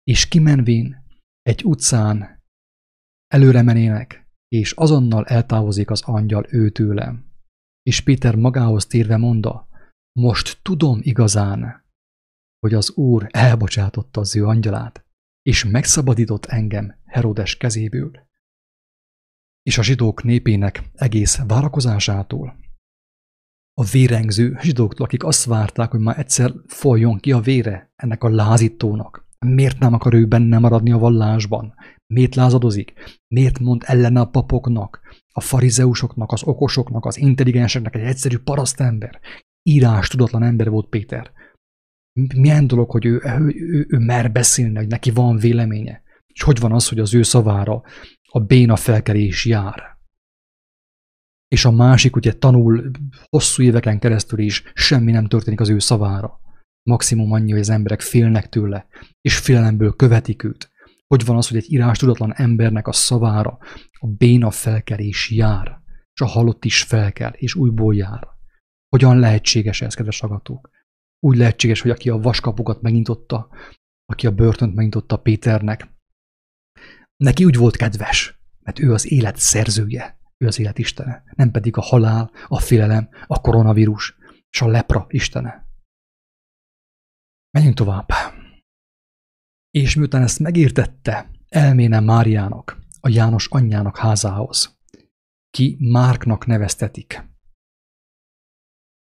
[0.04, 1.04] És kimenvén
[1.42, 2.44] egy utcán
[3.28, 7.26] előre menének, és azonnal eltávozik az angyal őtőlem.
[7.82, 9.68] És Péter magához térve mondta,
[10.20, 11.84] most tudom igazán,
[12.60, 15.05] hogy az Úr elbocsátotta az ő angyalát,
[15.46, 18.12] és megszabadított engem Herodes kezéből,
[19.62, 22.56] és a zsidók népének egész várakozásától.
[23.74, 28.30] A vérengző zsidóktól, akik azt várták, hogy már egyszer folyjon ki a vére ennek a
[28.30, 29.28] lázítónak.
[29.40, 31.74] Miért nem akar ő benne maradni a vallásban?
[32.14, 32.94] Miért lázadozik?
[33.28, 39.20] Miért mond ellene a papoknak, a farizeusoknak, az okosoknak, az intelligenseknek, egy egyszerű parasztember?
[39.64, 41.32] Írás tudatlan ember volt Péter
[42.36, 46.04] milyen dolog, hogy ő, ő, ő, ő mer beszélni, hogy neki van véleménye.
[46.28, 47.82] És hogy van az, hogy az ő szavára
[48.24, 49.98] a béna felkelés jár.
[51.48, 52.92] És a másik ugye tanul
[53.30, 56.40] hosszú éveken keresztül is, semmi nem történik az ő szavára.
[56.84, 58.88] Maximum annyi, hogy az emberek félnek tőle,
[59.22, 60.72] és félelemből követik őt.
[61.08, 63.58] Hogy van az, hogy egy írás tudatlan embernek a szavára
[63.92, 65.80] a béna felkelés jár,
[66.14, 68.28] és a halott is felkel, és újból jár.
[68.90, 70.70] Hogyan lehetséges ez, kedves agatók?
[71.26, 73.50] Úgy lehetséges, hogy aki a vaskapukat megnyitotta,
[74.06, 75.94] aki a börtönt megnyitotta Péternek,
[77.18, 81.78] neki úgy volt kedves, mert ő az élet szerzője, ő az élet istene, nem pedig
[81.78, 84.16] a halál, a félelem, a koronavírus
[84.50, 85.68] és a lepra istene.
[87.52, 88.10] Menjünk tovább.
[89.70, 94.80] És miután ezt megértette, elméne Máriának, a János anyjának házához,
[95.50, 97.35] ki Márknak neveztetik.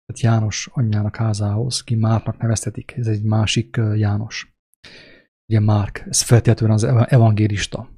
[0.07, 2.93] Tehát János anyjának házához, ki Márknak neveztetik.
[2.97, 4.55] Ez egy másik János.
[5.49, 7.91] Ugye Márk, ez feltétlenül az evangélista.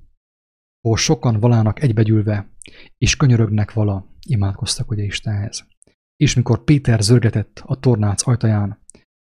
[0.81, 2.51] Hol sokan valának egybegyülve,
[2.99, 5.67] és könyörögnek vala, imádkoztak ugye Istenhez.
[6.17, 8.79] És mikor Péter zörgetett a tornác ajtaján,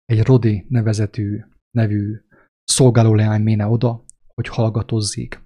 [0.05, 2.21] egy Rodi nevezetű, nevű
[2.65, 4.05] szolgálóleány méne oda,
[4.35, 5.41] hogy hallgatozzék.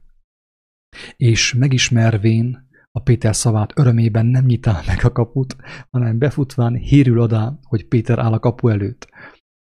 [1.17, 5.57] És megismervén a Péter szavát örömében nem nyitál meg a kaput,
[5.91, 9.09] hanem befutván hírül oda, hogy Péter áll a kapu előtt.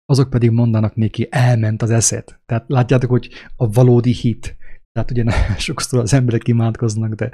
[0.05, 2.41] Azok pedig mondanak néki, elment az eszet.
[2.47, 4.57] Tehát látjátok, hogy a valódi hit,
[4.93, 5.25] tehát ugye
[5.59, 7.33] sokszor az emberek imádkoznak, de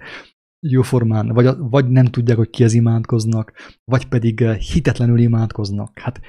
[0.66, 3.52] jóformán, vagy, vagy nem tudják, hogy ki az imádkoznak,
[3.84, 5.98] vagy pedig eh, hitetlenül imádkoznak.
[5.98, 6.20] Hát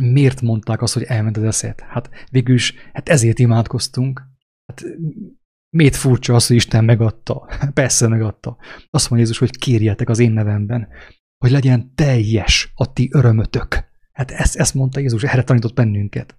[0.00, 1.80] miért mondták azt, hogy elment az eszet?
[1.80, 4.22] Hát végül is, hát ezért imádkoztunk.
[4.66, 4.84] Hát
[5.76, 7.48] miért furcsa az, hogy Isten megadta?
[7.74, 8.56] Persze megadta.
[8.90, 10.88] Azt mondja Jézus, hogy kérjetek az én nevemben,
[11.38, 13.86] hogy legyen teljes a ti örömötök.
[14.12, 16.36] Hát ezt, ezt mondta Jézus, erre tanított bennünket.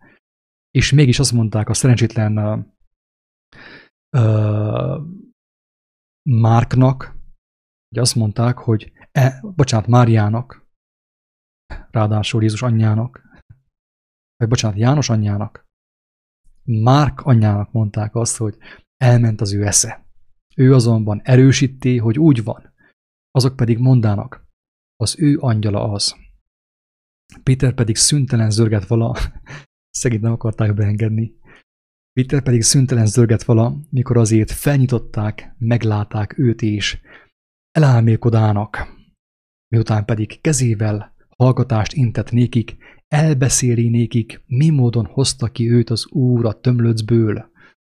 [0.71, 2.65] És mégis azt mondták a szerencsétlen uh,
[4.17, 5.01] uh,
[6.29, 7.17] Márknak,
[7.89, 10.67] hogy azt mondták, hogy e, bocsánat, Máriának,
[11.91, 13.27] ráadásul Jézus anyjának,
[14.35, 15.67] vagy bocsánat, János anyjának,
[16.63, 18.57] Márk anyjának mondták azt, hogy
[19.01, 20.07] elment az ő esze.
[20.55, 22.73] Ő azonban erősíti, hogy úgy van.
[23.31, 24.47] Azok pedig mondának,
[24.95, 26.15] az ő angyala az.
[27.43, 29.15] Péter pedig szüntelen zörget vala,
[29.99, 31.37] szegény nem akarták beengedni.
[32.13, 37.01] Péter pedig szüntelen zörget vala, mikor azért felnyitották, meglátták őt is,
[37.71, 38.97] elálmélkodának.
[39.67, 42.77] Miután pedig kezével hallgatást intett nékik,
[43.07, 47.48] elbeszéli nékik, mi módon hozta ki őt az Úr a tömlöcből,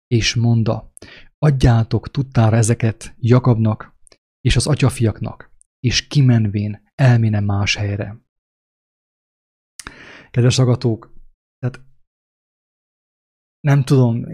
[0.06, 0.92] és monda,
[1.38, 3.96] adjátok tudtára ezeket Jakabnak
[4.40, 8.22] és az atyafiaknak, és kimenvén elméne más helyre.
[10.30, 11.12] Kedves agatók,
[11.58, 11.80] tehát
[13.60, 14.24] nem tudom,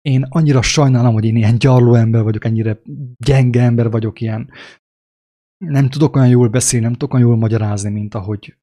[0.00, 2.80] én annyira sajnálom, hogy én ilyen gyarló ember vagyok, ennyire
[3.16, 4.50] gyenge ember vagyok, ilyen
[5.64, 8.58] nem tudok olyan jól beszélni, nem tudok olyan jól magyarázni, mint ahogy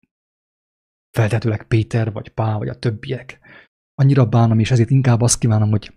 [1.18, 3.40] feltetőleg Péter, vagy Pál, vagy a többiek.
[3.94, 5.97] Annyira bánom, és ezért inkább azt kívánom, hogy,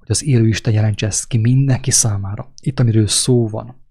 [0.00, 2.52] hogy az élő Isten jelentse ezt ki mindenki számára.
[2.62, 3.88] Itt, amiről szó van.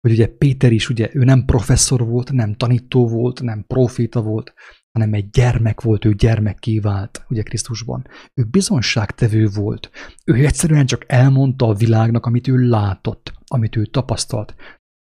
[0.00, 4.54] Hogy ugye Péter is, ugye ő nem professzor volt, nem tanító volt, nem proféta volt,
[4.92, 8.06] hanem egy gyermek volt, ő gyermek kivált, ugye Krisztusban.
[8.34, 9.90] Ő bizonságtevő volt.
[10.24, 14.54] Ő egyszerűen csak elmondta a világnak, amit ő látott, amit ő tapasztalt.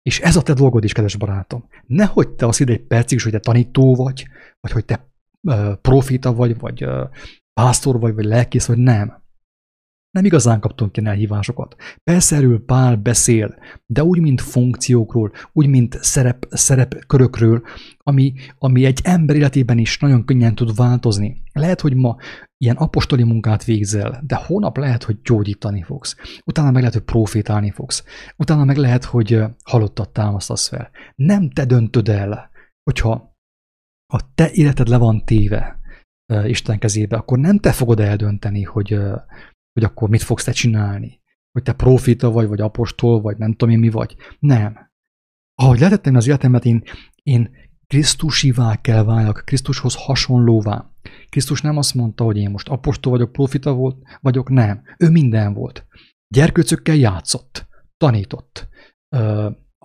[0.01, 1.67] És ez a te dolgod is, kedves barátom.
[1.85, 4.27] Nehogy te azt ide egy percig is, hogy te tanító vagy,
[4.59, 5.11] vagy hogy te
[5.41, 7.09] uh, profita vagy, vagy uh,
[7.53, 9.20] pásztor vagy, vagy lelkész, vagy nem.
[10.11, 11.75] Nem igazán kaptunk ilyen elhívásokat.
[12.03, 13.55] Persze erről Pál beszél,
[13.85, 17.63] de úgy, mint funkciókról, úgy, mint szerep, szerepkörökről,
[17.97, 21.41] ami, ami egy ember életében is nagyon könnyen tud változni.
[21.53, 22.15] Lehet, hogy ma
[22.57, 26.15] ilyen apostoli munkát végzel, de hónap lehet, hogy gyógyítani fogsz.
[26.45, 28.03] Utána meg lehet, hogy profétálni fogsz.
[28.37, 30.89] Utána meg lehet, hogy halottat támasztasz fel.
[31.15, 32.49] Nem te döntöd el,
[32.83, 33.35] hogyha
[34.13, 35.79] a te életed le van téve
[36.43, 38.99] Isten kezébe, akkor nem te fogod eldönteni, hogy,
[39.73, 41.21] hogy akkor mit fogsz te csinálni.
[41.51, 44.15] Hogy te profita vagy, vagy apostol, vagy nem tudom én mi vagy.
[44.39, 44.91] Nem.
[45.55, 46.83] Ahogy lehetettem az életemet, én,
[47.23, 47.49] én
[47.87, 50.91] Krisztusivá kell váljak, Krisztushoz hasonlóvá.
[51.29, 54.81] Krisztus nem azt mondta, hogy én most apostol vagyok, profita volt, vagyok, nem.
[54.97, 55.85] Ő minden volt.
[56.27, 57.67] Gyerkőcökkel játszott,
[57.97, 58.67] tanított,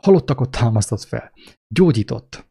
[0.00, 1.32] halottakat támasztott fel,
[1.68, 2.50] gyógyított,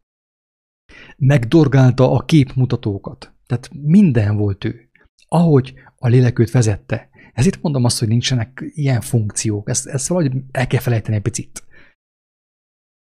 [1.17, 3.33] megdorgálta a képmutatókat.
[3.45, 4.89] Tehát minden volt ő.
[5.27, 7.09] Ahogy a lélek őt vezette.
[7.35, 9.69] Ezért mondom azt, hogy nincsenek ilyen funkciók.
[9.69, 11.63] Ezt, ezt valahogy el kell felejteni egy picit.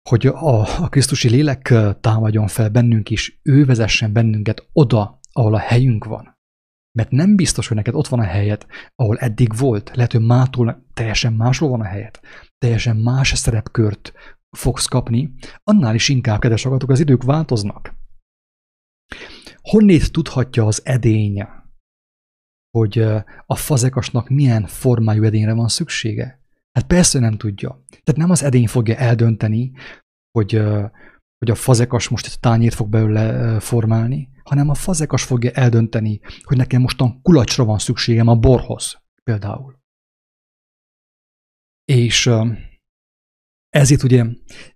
[0.08, 5.58] Hogy a, a Krisztusi lélek támadjon fel bennünk is, ő vezessen bennünket oda, ahol a
[5.58, 6.36] helyünk van.
[6.98, 9.90] Mert nem biztos, hogy neked ott van a helyed, ahol eddig volt.
[9.94, 12.20] Lehet, hogy mától teljesen máshol van a helyed.
[12.58, 14.12] Teljesen más szerepkört
[14.56, 15.34] fogsz kapni.
[15.62, 17.94] Annál is inkább, kedves agatok, az idők változnak.
[19.60, 21.46] Honnét tudhatja az edény,
[22.70, 22.98] hogy
[23.46, 26.40] a fazekasnak milyen formájú edényre van szüksége?
[26.72, 27.84] Hát persze nem tudja.
[27.88, 29.72] Tehát nem az edény fogja eldönteni,
[30.30, 30.62] hogy,
[31.38, 36.56] hogy a fazekas most egy tányért fog belőle formálni, hanem a fazekas fogja eldönteni, hogy
[36.56, 39.78] nekem mostan kulacsra van szükségem a borhoz, például.
[41.84, 42.30] És
[43.68, 44.24] ezért ugye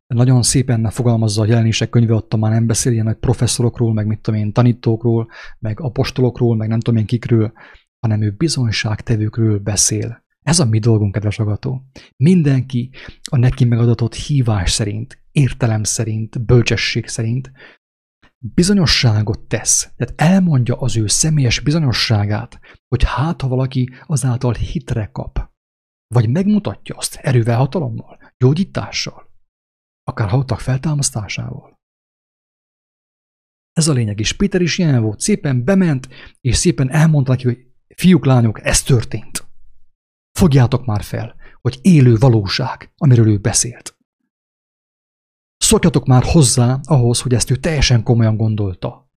[0.07, 4.21] nagyon szépen fogalmazza a jelenések könyve, ott már nem beszél ilyen nagy professzorokról, meg mit
[4.21, 5.29] tudom én, tanítókról,
[5.59, 7.53] meg apostolokról, meg nem tudom én kikről,
[8.03, 10.25] hanem ő bizonyságtevőkről beszél.
[10.43, 11.83] Ez a mi dolgunk, kedves agató.
[12.17, 12.91] Mindenki
[13.31, 17.53] a neki megadatott hívás szerint, értelem szerint, bölcsesség szerint
[18.43, 19.93] bizonyosságot tesz.
[19.97, 25.51] Tehát elmondja az ő személyes bizonyosságát, hogy hát ha valaki azáltal hitre kap,
[26.15, 29.31] vagy megmutatja azt erővel, hatalommal, gyógyítással,
[30.03, 31.81] akár halottak feltámasztásával.
[33.73, 36.09] Ez a lényeg, és Péter is ilyen volt, szépen bement,
[36.41, 39.47] és szépen elmondta neki, hogy fiúk, lányok, ez történt.
[40.39, 43.97] Fogjátok már fel, hogy élő valóság, amiről ő beszélt.
[45.57, 49.11] Szokjatok már hozzá ahhoz, hogy ezt ő teljesen komolyan gondolta.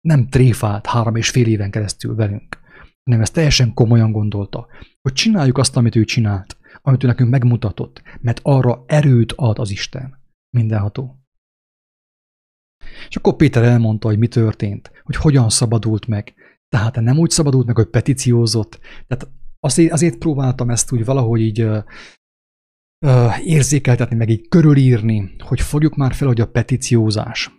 [0.00, 2.60] Nem tréfált három és fél éven keresztül velünk,
[3.04, 4.66] hanem ezt teljesen komolyan gondolta,
[5.02, 9.70] hogy csináljuk azt, amit ő csinált, amit ő nekünk megmutatott, mert arra erőt ad az
[9.70, 11.20] Isten, mindenható.
[13.08, 16.34] És akkor Péter elmondta, hogy mi történt, hogy hogyan szabadult meg.
[16.70, 18.78] Tehát nem úgy szabadult meg, hogy petíciózott.
[19.06, 19.28] Tehát
[19.60, 21.84] azért, azért próbáltam ezt úgy valahogy így uh,
[23.06, 27.50] uh, érzékeltetni, meg így körülírni, hogy fogjuk már fel, hogy a petíciózás,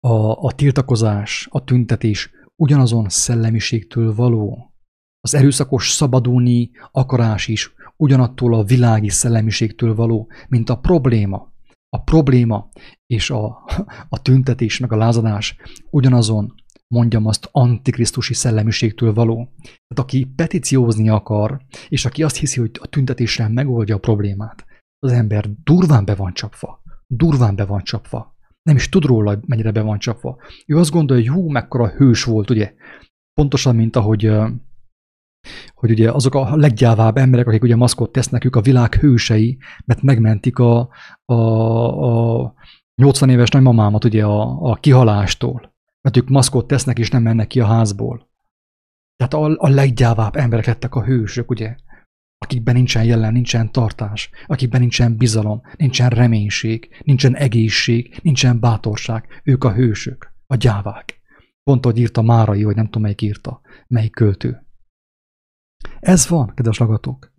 [0.00, 4.72] a, a tiltakozás, a tüntetés ugyanazon szellemiségtől való.
[5.20, 11.52] Az erőszakos szabadulni akarás is ugyanattól a világi szellemiségtől való, mint a probléma.
[11.88, 12.70] A probléma
[13.06, 13.64] és a,
[14.08, 15.56] a tüntetés, meg a lázadás
[15.90, 16.54] ugyanazon,
[16.94, 19.52] mondjam azt, antikrisztusi szellemiségtől való.
[19.62, 24.64] Tehát aki petíciózni akar, és aki azt hiszi, hogy a tüntetéssel megoldja a problémát,
[24.98, 26.82] az ember durván be van csapva.
[27.06, 28.36] Durván be van csapva.
[28.62, 30.36] Nem is tud róla, mennyire be van csapva.
[30.66, 32.74] Ő azt gondolja, hogy hú, mekkora hős volt, ugye?
[33.32, 34.32] Pontosan, mint ahogy
[35.74, 40.02] hogy ugye azok a leggyávább emberek, akik ugye maszkot tesznek, ők a világ hősei, mert
[40.02, 40.88] megmentik a,
[41.24, 42.54] a, a
[42.94, 45.73] 80 éves nagymamámat ugye a, a kihalástól.
[46.04, 48.28] Mert ők maszkot tesznek, és nem mennek ki a házból.
[49.16, 51.76] Tehát a, a leggyávább emberek lettek a hősök, ugye?
[52.38, 59.40] Akikben nincsen jelen, nincsen tartás, akikben nincsen bizalom, nincsen reménység, nincsen egészség, nincsen bátorság.
[59.44, 61.20] Ők a hősök, a gyávák.
[61.62, 64.66] Pont, hogy írta Márai, vagy nem tudom, melyik írta, melyik költő.
[66.00, 67.33] Ez van, kedves hallgatók.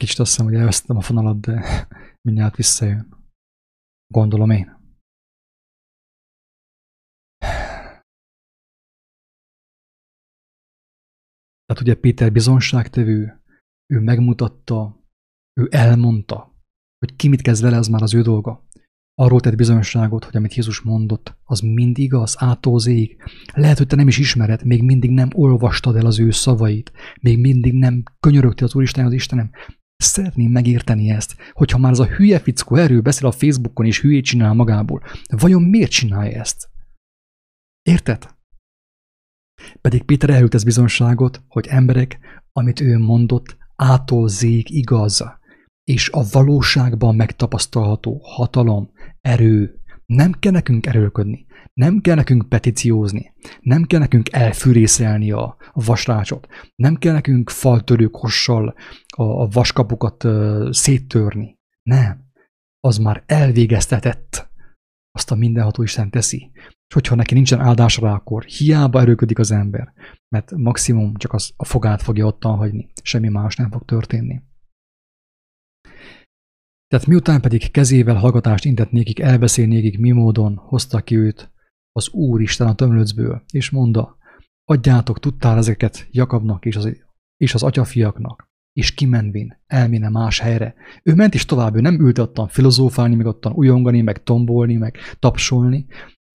[0.00, 1.86] Kicsit azt hiszem, hogy elvesztettem a fonalat, de
[2.26, 3.16] mindjárt visszajön.
[4.06, 4.78] Gondolom én.
[11.64, 13.42] Tehát ugye Péter bizonságtevő,
[13.92, 15.04] ő megmutatta,
[15.60, 16.54] ő elmondta,
[16.98, 18.68] hogy ki mit kezd vele, az már az ő dolga.
[19.14, 23.22] Arról tett bizonyosságot, hogy amit Jézus mondott, az mind igaz, átózéig.
[23.54, 27.40] Lehet, hogy te nem is ismered, még mindig nem olvastad el az ő szavait, még
[27.40, 29.50] mindig nem könyörögtél az Úristen az Istenem.
[30.02, 34.24] Szeretném megérteni ezt, hogyha már az a hülye fickó erről beszél a Facebookon és hülyét
[34.24, 36.68] csinál magából, vajon miért csinálja ezt?
[37.82, 38.36] Érted?
[39.80, 42.18] Pedig Péter ez bizonságot, hogy emberek,
[42.52, 45.24] amit ő mondott, átolzék igaz
[45.84, 48.90] és a valóságban megtapasztalható hatalom,
[49.20, 49.79] erő,
[50.10, 56.96] nem kell nekünk erőlködni, nem kell nekünk petíciózni, nem kell nekünk elfűrészelni a, vasrácsot, nem
[56.96, 58.74] kell nekünk faltörőkossal
[59.16, 61.58] a, a vaskapukat uh, széttörni.
[61.82, 62.28] Nem.
[62.80, 64.50] Az már elvégeztetett.
[65.10, 66.50] Azt a mindenható Isten teszi.
[66.86, 69.92] És hogyha neki nincsen áldás rá, akkor hiába erőködik az ember,
[70.28, 74.42] mert maximum csak az a fogát fogja ottan hagyni, semmi más nem fog történni.
[76.90, 81.52] Tehát miután pedig kezével hallgatást intett nékik, elbeszél nékik, mi módon hozta ki őt
[81.92, 84.16] az Úristen a tömlöcből, és mondta,
[84.64, 86.96] adjátok tudtál ezeket Jakabnak és az,
[87.36, 90.74] és az atyafiaknak, és kimenvén elméne más helyre.
[91.02, 94.96] Ő ment is tovább, ő nem ült ottan filozófálni, meg ottan ujongani, meg tombolni, meg
[95.18, 95.86] tapsolni,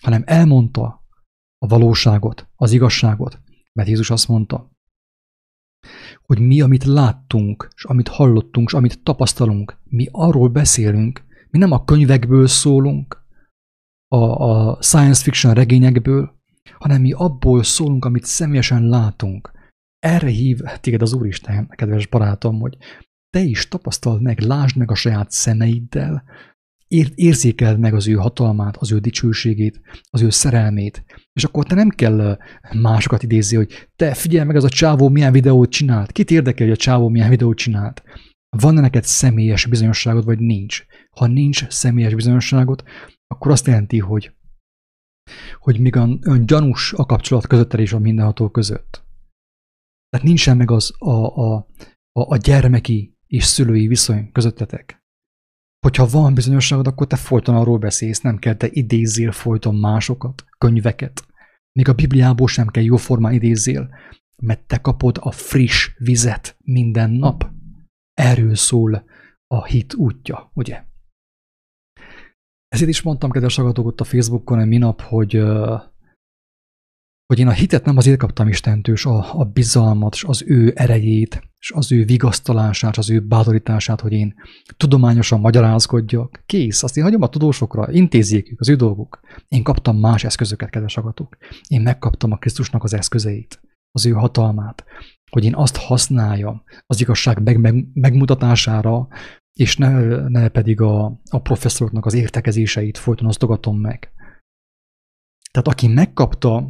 [0.03, 1.03] hanem elmondta
[1.57, 3.39] a valóságot, az igazságot,
[3.73, 4.74] mert Jézus azt mondta,
[6.25, 11.71] hogy mi, amit láttunk, és amit hallottunk, és amit tapasztalunk, mi arról beszélünk, mi nem
[11.71, 13.23] a könyvekből szólunk,
[14.07, 16.33] a, a science fiction regényekből,
[16.77, 19.51] hanem mi abból szólunk, amit személyesen látunk.
[19.99, 22.77] Erre hív téged az Úristen, kedves barátom, hogy
[23.29, 26.23] te is tapasztald meg, lásd meg a saját szemeiddel,
[26.87, 31.75] ér, érzékeld meg az ő hatalmát, az ő dicsőségét, az ő szerelmét, és akkor te
[31.75, 32.37] nem kell
[32.73, 36.11] másokat idézni, hogy te figyelj meg, az a csávó milyen videót csinált.
[36.11, 38.03] Kit érdekel, hogy a csávó milyen videót csinált?
[38.61, 40.85] van-e neked személyes bizonyosságod, vagy nincs.
[41.09, 42.83] Ha nincs személyes bizonyosságod,
[43.27, 44.35] akkor azt jelenti, hogy,
[45.59, 49.03] hogy még olyan gyanús a kapcsolat közötted és a mindenható között.
[50.09, 51.55] Tehát nincsen meg az a, a,
[52.11, 55.03] a, a gyermeki és szülői viszony közöttetek.
[55.85, 61.25] Hogyha van bizonyosságod, akkor te folyton arról beszélsz, nem kell te idézzél folyton másokat, könyveket.
[61.71, 63.89] Még a Bibliából sem kell jóformán idézzél,
[64.41, 67.49] mert te kapod a friss vizet minden nap.
[68.13, 69.05] Erről szól
[69.47, 70.83] a hit útja, ugye?
[72.67, 75.35] Ezért is mondtam, kedves hallgatók, ott a Facebookon egy minap, hogy,
[77.25, 80.73] hogy én a hitet nem azért kaptam Istentől, és a, a bizalmat, és az ő
[80.75, 84.33] erejét, és az ő vigasztalását, az ő bátorítását, hogy én
[84.77, 86.43] tudományosan magyarázkodjak.
[86.45, 89.19] Kész, azt én hagyom a tudósokra, intézzék az ő dolguk.
[89.47, 91.37] Én kaptam más eszközöket, kedves agatok.
[91.67, 93.61] Én megkaptam a Krisztusnak az eszközeit,
[93.91, 94.83] az ő hatalmát,
[95.31, 99.07] hogy én azt használjam az igazság meg, meg, megmutatására,
[99.53, 104.11] és ne, ne pedig a, a professzoroknak az értekezéseit folyton osztogatom meg.
[105.51, 106.65] Tehát aki megkapta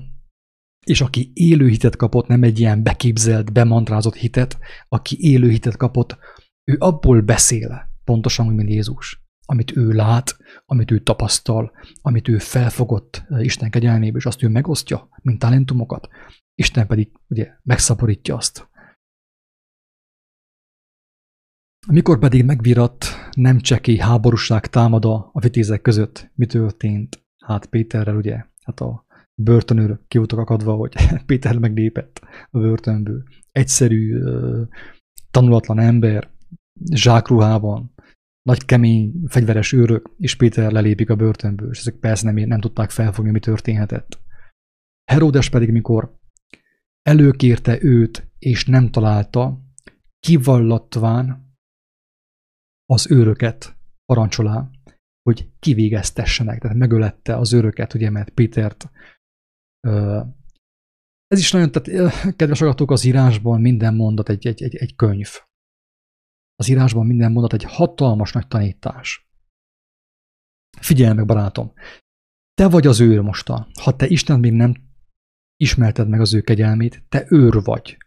[0.85, 4.57] és aki élő hitet kapott, nem egy ilyen beképzelt, bemantrázott hitet,
[4.89, 6.17] aki élő hitet kapott,
[6.63, 9.23] ő abból beszél, pontosan úgy, mint Jézus.
[9.47, 11.71] Amit ő lát, amit ő tapasztal,
[12.01, 16.07] amit ő felfogott eh, Isten kegyelméből, és azt ő megosztja, mint talentumokat.
[16.55, 18.69] Isten pedig ugye megszaporítja azt.
[21.87, 27.25] Amikor pedig megvirat, nem cseki háborúság támad a vitézek között, mi történt?
[27.37, 29.04] Hát Péterrel ugye, hát a
[29.41, 30.93] börtönőr ki voltak akadva, hogy
[31.25, 33.23] Péter meglépett a börtönből.
[33.51, 34.19] Egyszerű,
[35.31, 36.29] tanulatlan ember,
[36.93, 37.93] zsákruhában,
[38.41, 42.89] nagy kemény fegyveres őrök, és Péter lelépik a börtönből, és ezek persze nem, nem tudták
[42.89, 44.19] felfogni, mi történhetett.
[45.11, 46.17] Heródes pedig, mikor
[47.01, 49.61] előkérte őt, és nem találta,
[50.19, 51.53] kivallatván
[52.85, 54.69] az őröket parancsolá,
[55.21, 58.89] hogy kivégeztessenek, tehát megölette az őröket, ugye, mert Pétert
[61.27, 65.29] ez is nagyon, tehát kedves agatok, az írásban minden mondat egy, egy, egy, egy könyv.
[66.55, 69.29] Az írásban minden mondat egy hatalmas nagy tanítás.
[70.79, 71.73] Figyelj meg, barátom!
[72.53, 73.67] Te vagy az őr mostan.
[73.81, 74.73] Ha te Isten még nem
[75.55, 77.97] ismerted meg az ő kegyelmét, te őr vagy,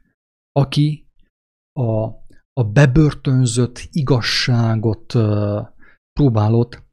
[0.53, 1.09] aki
[1.73, 2.07] a,
[2.53, 5.13] a bebörtönzött igazságot
[6.13, 6.87] próbálod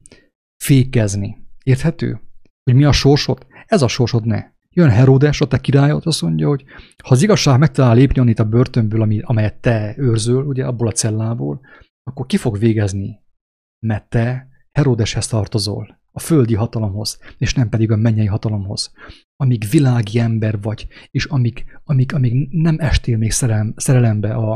[0.56, 1.46] fékezni.
[1.62, 2.20] Érthető?
[2.62, 3.46] Hogy mi a sorsod?
[3.66, 4.54] Ez a sorsod ne.
[4.78, 6.64] Jön Heródes, a te királyod, azt mondja, hogy
[7.02, 10.92] ha az igazság megtalál lépni annit a börtönből, ami, amelyet te őrzöl, ugye abból a
[10.92, 11.60] cellából,
[12.02, 13.20] akkor ki fog végezni?
[13.86, 18.92] Mert te Heródeshez tartozol, a földi hatalomhoz, és nem pedig a mennyei hatalomhoz.
[19.36, 24.52] Amíg világi ember vagy, és amíg, amíg, amíg nem estél még szerelem, szerelembe a,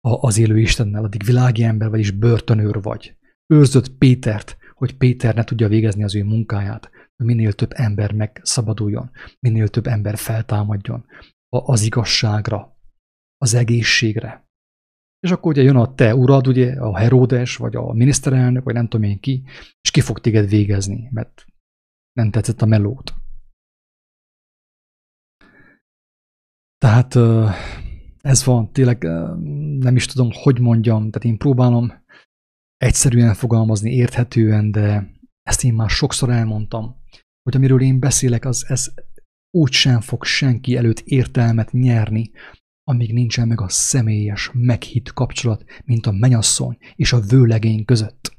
[0.00, 3.16] a, az élő Istennel, addig világi ember vagy, és börtönőr vagy.
[3.46, 6.90] Őrzött Pétert, hogy Péter ne tudja végezni az ő munkáját
[7.24, 9.10] minél több ember megszabaduljon,
[9.40, 11.06] minél több ember feltámadjon
[11.48, 12.76] az igazságra,
[13.36, 14.44] az egészségre.
[15.20, 18.88] És akkor ugye jön a te urad, ugye, a Heródes, vagy a miniszterelnök, vagy nem
[18.88, 19.42] tudom én ki,
[19.80, 21.44] és ki fog téged végezni, mert
[22.12, 23.14] nem tetszett a melót.
[26.78, 27.14] Tehát
[28.20, 29.02] ez van, tényleg
[29.78, 32.04] nem is tudom, hogy mondjam, tehát én próbálom
[32.76, 37.04] egyszerűen fogalmazni, érthetően, de ezt én már sokszor elmondtam
[37.46, 38.94] hogy amiről én beszélek, az ez
[39.50, 42.30] úgy sem fog senki előtt értelmet nyerni,
[42.84, 48.36] amíg nincsen meg a személyes, meghitt kapcsolat, mint a menyasszony és a vőlegény között.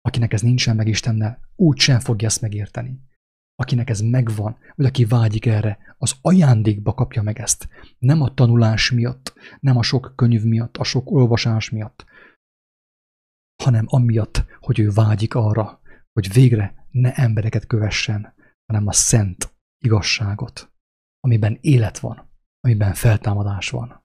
[0.00, 3.00] Akinek ez nincsen meg Istennel, úgy sem fogja ezt megérteni.
[3.54, 7.68] Akinek ez megvan, vagy aki vágyik erre, az ajándékba kapja meg ezt.
[7.98, 12.04] Nem a tanulás miatt, nem a sok könyv miatt, a sok olvasás miatt,
[13.62, 15.80] hanem amiatt, hogy ő vágyik arra,
[16.12, 18.33] hogy végre ne embereket kövessen,
[18.66, 19.54] hanem a szent
[19.84, 20.72] igazságot,
[21.20, 22.30] amiben élet van,
[22.60, 24.02] amiben feltámadás van.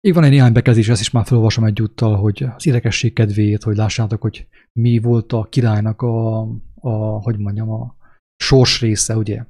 [0.00, 3.76] Még van egy néhány bekezdés, ezt is már felolvasom egyúttal, hogy az érdekesség kedvéért, hogy
[3.76, 6.40] lássátok, hogy mi volt a királynak a,
[6.74, 7.96] a hogy mondjam, a
[8.36, 9.44] sors része, ugye?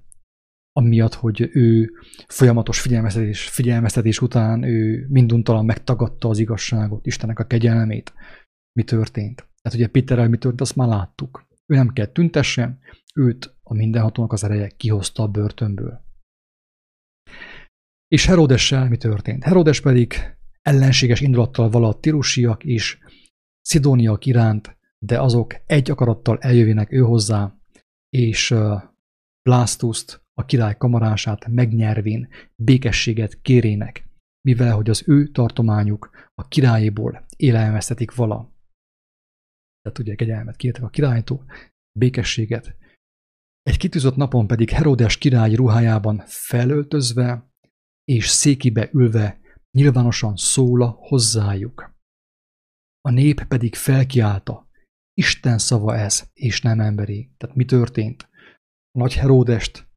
[0.72, 1.90] Amiatt, hogy ő
[2.26, 8.12] folyamatos figyelmeztetés, figyelmeztetés után ő minduntalan megtagadta az igazságot, Istennek a kegyelmét.
[8.72, 9.36] Mi történt?
[9.62, 11.48] Tehát ugye Péterrel mi történt, azt már láttuk.
[11.70, 12.78] Ő nem kell tüntessen,
[13.14, 16.04] őt a mindenhatónak az ereje kihozta a börtönből.
[18.08, 19.44] És Herodessel mi történt?
[19.44, 20.14] Herodes pedig
[20.62, 22.98] ellenséges indulattal valatt tirusiak és
[23.60, 27.54] szidóniak iránt, de azok egy akarattal eljövének ő hozzá,
[28.08, 28.54] és
[29.42, 34.08] Blastuszt, a király kamarását megnyervén békességet kérének,
[34.40, 38.49] mivel hogy az ő tartományuk a királyéból élelmeztetik vala.
[39.82, 41.44] Tehát ugye kegyelmet kértek a királytól,
[41.98, 42.76] békességet.
[43.62, 47.52] Egy kitűzött napon pedig Herodes király ruhájában felöltözve
[48.04, 49.40] és székibe ülve
[49.70, 51.98] nyilvánosan szóla hozzájuk.
[53.00, 54.68] A nép pedig felkiálta,
[55.14, 57.30] Isten szava ez, és nem emberi.
[57.36, 58.28] Tehát mi történt?
[58.90, 59.88] A nagy Heródest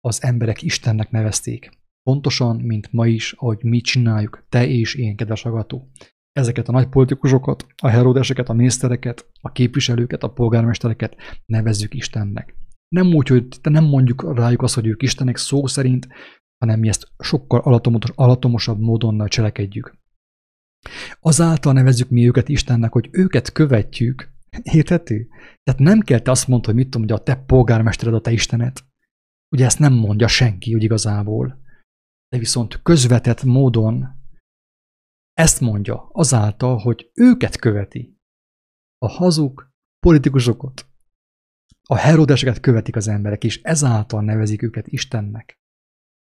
[0.00, 1.70] az emberek Istennek nevezték.
[2.02, 5.90] Pontosan, mint ma is, ahogy mi csináljuk, te és én, kedves agató.
[6.38, 11.16] Ezeket a nagy politikusokat, a heródeseket, a minisztereket, a képviselőket, a polgármestereket
[11.46, 12.54] nevezzük Istennek.
[12.88, 16.08] Nem úgy, hogy te nem mondjuk rájuk azt, hogy ők Istenek szó szerint,
[16.58, 19.96] hanem mi ezt sokkal alatomos, alatomosabb módon cselekedjük.
[21.20, 24.30] Azáltal nevezzük mi őket Istennek, hogy őket követjük,
[24.62, 25.28] érthető?
[25.62, 28.30] Tehát nem kell te azt mondani, hogy mit tudom, hogy a te polgármestered a te
[28.30, 28.84] Istenet.
[29.48, 31.60] Ugye ezt nem mondja senki, úgy igazából.
[32.28, 34.17] De viszont közvetett módon
[35.38, 38.16] ezt mondja azáltal, hogy őket követi.
[38.98, 40.88] A hazug politikusokat,
[41.88, 45.58] a herodeseket követik az emberek, és ezáltal nevezik őket Istennek.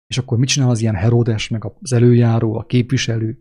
[0.07, 3.39] És akkor mit csinál az ilyen Herodes, meg az előjáró, a képviselő,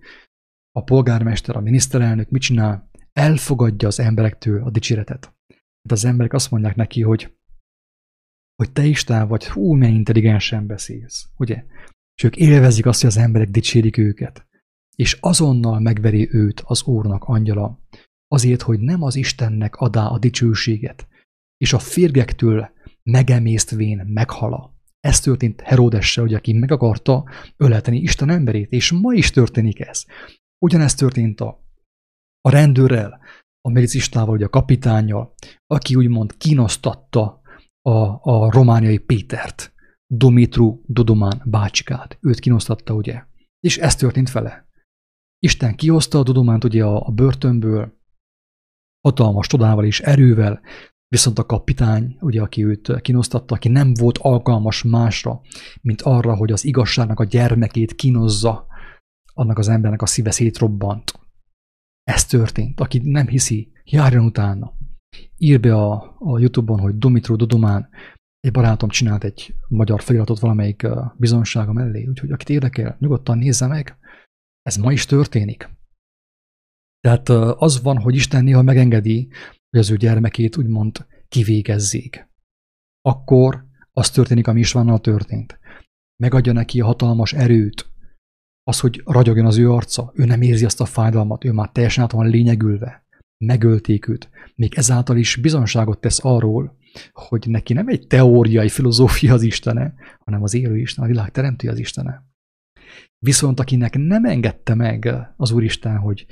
[0.72, 2.90] a polgármester, a miniszterelnök, mit csinál?
[3.12, 5.36] Elfogadja az emberektől a dicséretet.
[5.82, 7.38] De az emberek azt mondják neki, hogy,
[8.56, 11.66] hogy te Isten vagy, hú, milyen intelligensen beszélsz, ugye?
[12.16, 14.50] És ők élvezik azt, hogy az emberek dicsérik őket.
[15.02, 17.80] És azonnal megveri őt az Úrnak angyala,
[18.28, 21.08] azért, hogy nem az Istennek adá a dicsőséget,
[21.58, 22.70] és a férgektől
[23.04, 24.76] megemésztvén meghala.
[25.00, 30.06] Ez történt Heródessel, hogy aki meg akarta öleteni Isten emberét, és ma is történik ez.
[30.66, 31.64] Ugyanezt történt a,
[32.42, 33.20] a rendőrrel,
[33.62, 35.34] a medicistával, vagy a kapitányjal,
[35.68, 37.42] aki úgymond kínosztatta
[37.82, 37.98] a,
[38.32, 39.74] a romániai Pétert,
[40.08, 42.18] Domitru Dodomán bácsikát.
[42.22, 43.24] Őt kínosztatta, ugye?
[43.60, 44.70] És ez történt vele.
[45.44, 48.00] Isten kihozta a Dodománt ugye a, a börtönből,
[49.02, 50.62] hatalmas tudával és erővel,
[51.12, 55.42] Viszont a kapitány, ugye, aki őt kínosztatta, aki nem volt alkalmas másra,
[55.82, 58.68] mint arra, hogy az igazságnak a gyermekét kínozza,
[59.34, 61.20] annak az embernek a szíve szétrobbant.
[62.04, 62.80] Ez történt.
[62.80, 64.74] Aki nem hiszi, járjon utána.
[65.38, 67.90] Ír be a, a Youtube-on, hogy Domitro Dodomán,
[68.40, 70.88] egy barátom csinált egy magyar feliratot valamelyik
[71.18, 73.98] bizonysága mellé, úgyhogy akit érdekel, nyugodtan nézze meg.
[74.62, 75.70] Ez ma is történik.
[77.00, 77.30] Tehát
[77.60, 79.30] az van, hogy Isten néha megengedi,
[79.70, 82.30] hogy az ő gyermekét úgymond kivégezzék.
[83.02, 85.60] Akkor az történik, ami Isvánnal történt.
[86.24, 87.92] Megadja neki a hatalmas erőt,
[88.64, 92.04] az, hogy ragyogjon az ő arca, ő nem érzi azt a fájdalmat, ő már teljesen
[92.04, 93.06] át van lényegülve.
[93.46, 94.30] Megölték őt.
[94.56, 96.78] Még ezáltal is bizonságot tesz arról,
[97.12, 99.94] hogy neki nem egy teóriai filozófia az Istene,
[100.26, 102.31] hanem az élő Isten, a világ teremtője az Istene.
[103.26, 106.26] Viszont akinek nem engedte meg az Úristen, hogy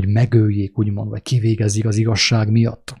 [0.00, 2.94] hogy megöljék, úgymond, vagy kivégezzék az igazság miatt.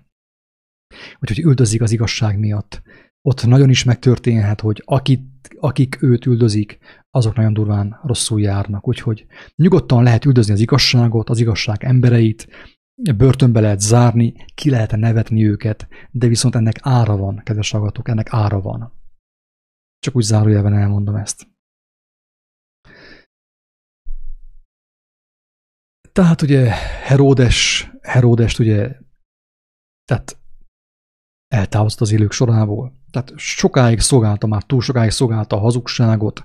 [1.18, 2.82] Vagy hogy üldözik az igazság miatt.
[3.22, 6.78] Ott nagyon is megtörténhet, hogy akit, akik őt üldözik,
[7.10, 8.88] azok nagyon durván rosszul járnak.
[8.88, 9.26] Úgyhogy
[9.56, 12.48] nyugodtan lehet üldözni az igazságot, az igazság embereit,
[13.16, 18.32] börtönbe lehet zárni, ki lehet nevetni őket, de viszont ennek ára van, kedves hallgatók, ennek
[18.32, 18.92] ára van.
[19.98, 21.49] Csak úgy zárójelben elmondom ezt.
[26.20, 26.70] Tehát ugye
[27.04, 28.98] Heródes, Heródest ugye,
[30.04, 30.38] tehát
[31.48, 32.92] eltávozta az élők sorából.
[33.10, 36.44] Tehát sokáig szolgálta, már túl sokáig szolgálta a hazugságot,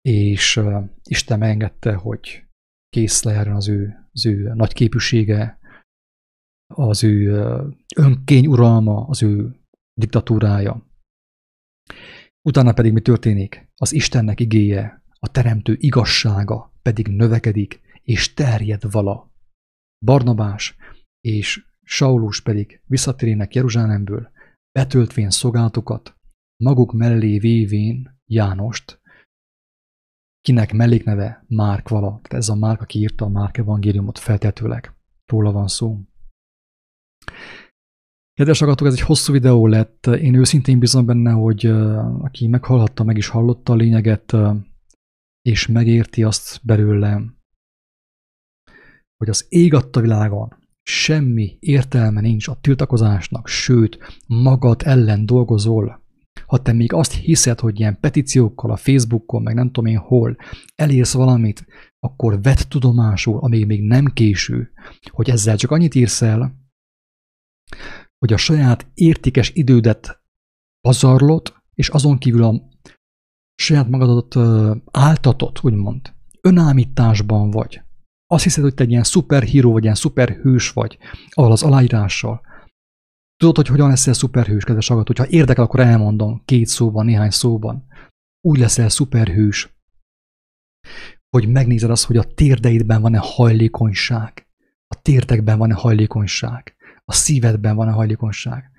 [0.00, 0.60] és
[1.02, 2.46] Isten megengedte, hogy
[2.88, 5.58] kész lejárjon az ő, az ő nagy képűsége,
[6.74, 7.30] az ő
[7.96, 9.60] önkény uralma, az ő
[10.00, 10.86] diktatúrája.
[12.48, 13.68] Utána pedig mi történik?
[13.76, 19.32] Az Istennek igéje, a teremtő igazsága pedig növekedik, és terjed vala.
[20.04, 20.76] Barnabás
[21.20, 24.30] és Saulus pedig visszatérének Jeruzsálemből,
[24.78, 26.16] betöltvén szolgálatokat,
[26.62, 29.00] maguk mellé vévén Jánost,
[30.40, 32.08] kinek mellékneve Márk vala.
[32.08, 34.94] Tehát ez a Márk, aki írta a Márk evangéliumot feltetőleg.
[35.26, 36.00] Róla van szó.
[38.32, 40.06] Kedves agatok, ez egy hosszú videó lett.
[40.06, 44.36] Én őszintén bízom benne, hogy aki meghallhatta, meg is hallotta a lényeget,
[45.42, 47.35] és megérti azt belőle,
[49.16, 56.04] hogy az ég adta világon semmi értelme nincs a tiltakozásnak, sőt, magad ellen dolgozol.
[56.46, 60.36] Ha te még azt hiszed, hogy ilyen petíciókkal a Facebookon, meg nem tudom én hol
[60.74, 61.66] elérsz valamit,
[61.98, 64.72] akkor vett tudomásul, amíg még nem késő,
[65.10, 66.56] hogy ezzel csak annyit írsz el,
[68.18, 70.22] hogy a saját értékes idődet
[70.80, 72.62] pazarlott, és azon kívül a
[73.54, 74.36] saját magadat
[74.90, 77.85] áltatot, úgymond, önállításban vagy.
[78.26, 80.98] Azt hiszed, hogy te egy ilyen szuperhíró vagy, ilyen szuperhős vagy,
[81.30, 82.40] ahol az aláírással.
[83.36, 85.12] Tudod, hogy hogyan leszel szuperhős, kedves hallgató?
[85.16, 87.86] Hogyha érdekel, akkor elmondom két szóban, néhány szóban.
[88.40, 89.76] Úgy leszel szuperhős,
[91.36, 94.46] hogy megnézed azt, hogy a térdeidben van-e hajlékonyság,
[94.86, 98.70] a térdekben van-e hajlékonyság, a szívedben van-e hajlékonyság,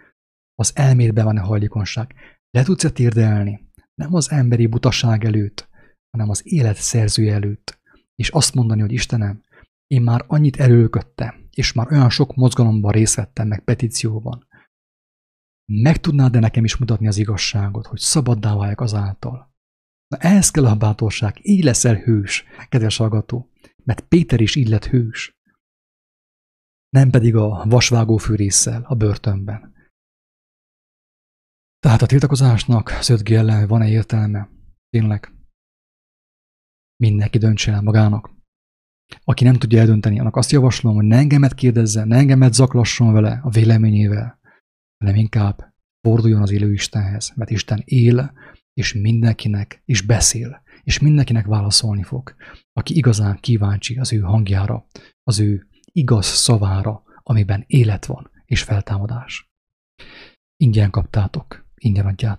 [0.56, 2.16] az elmédben van-e hajlékonyság.
[2.50, 3.70] Le tudsz-e térdelni?
[3.96, 5.70] Nem az emberi butaság előtt,
[6.10, 7.77] hanem az élet szerzője előtt.
[8.20, 9.44] És azt mondani, hogy Istenem,
[9.88, 14.48] én már annyit előköttem, és már olyan sok mozgalomban részt vettem, meg petícióban.
[15.72, 19.56] Meg tudnád-e nekem is mutatni az igazságot, hogy szabaddá váljak azáltal?
[20.08, 23.52] Na ehhez kell a bátorság, így leszel hős, kedves hallgató,
[23.84, 25.36] mert Péter is így lett hős.
[26.90, 29.76] Nem pedig a vasvágó fűrészsel a börtönben.
[31.80, 34.50] Tehát a tiltakozásnak 5G ellen van-e értelme?
[34.90, 35.37] Tényleg?
[37.04, 38.36] Mindenki döntse el magának.
[39.24, 43.40] Aki nem tudja eldönteni, annak azt javaslom, hogy ne engemet kérdezze, ne engemet zaklasson vele
[43.44, 44.40] a véleményével,
[44.98, 48.34] hanem inkább forduljon az élő Istenhez, mert Isten él,
[48.74, 52.36] és mindenkinek is beszél, és mindenkinek válaszolni fog,
[52.74, 54.88] aki igazán kíváncsi az ő hangjára,
[55.24, 59.50] az ő igaz szavára, amiben élet van és feltámadás.
[60.56, 62.36] Ingyen kaptátok, ingyen adjátok.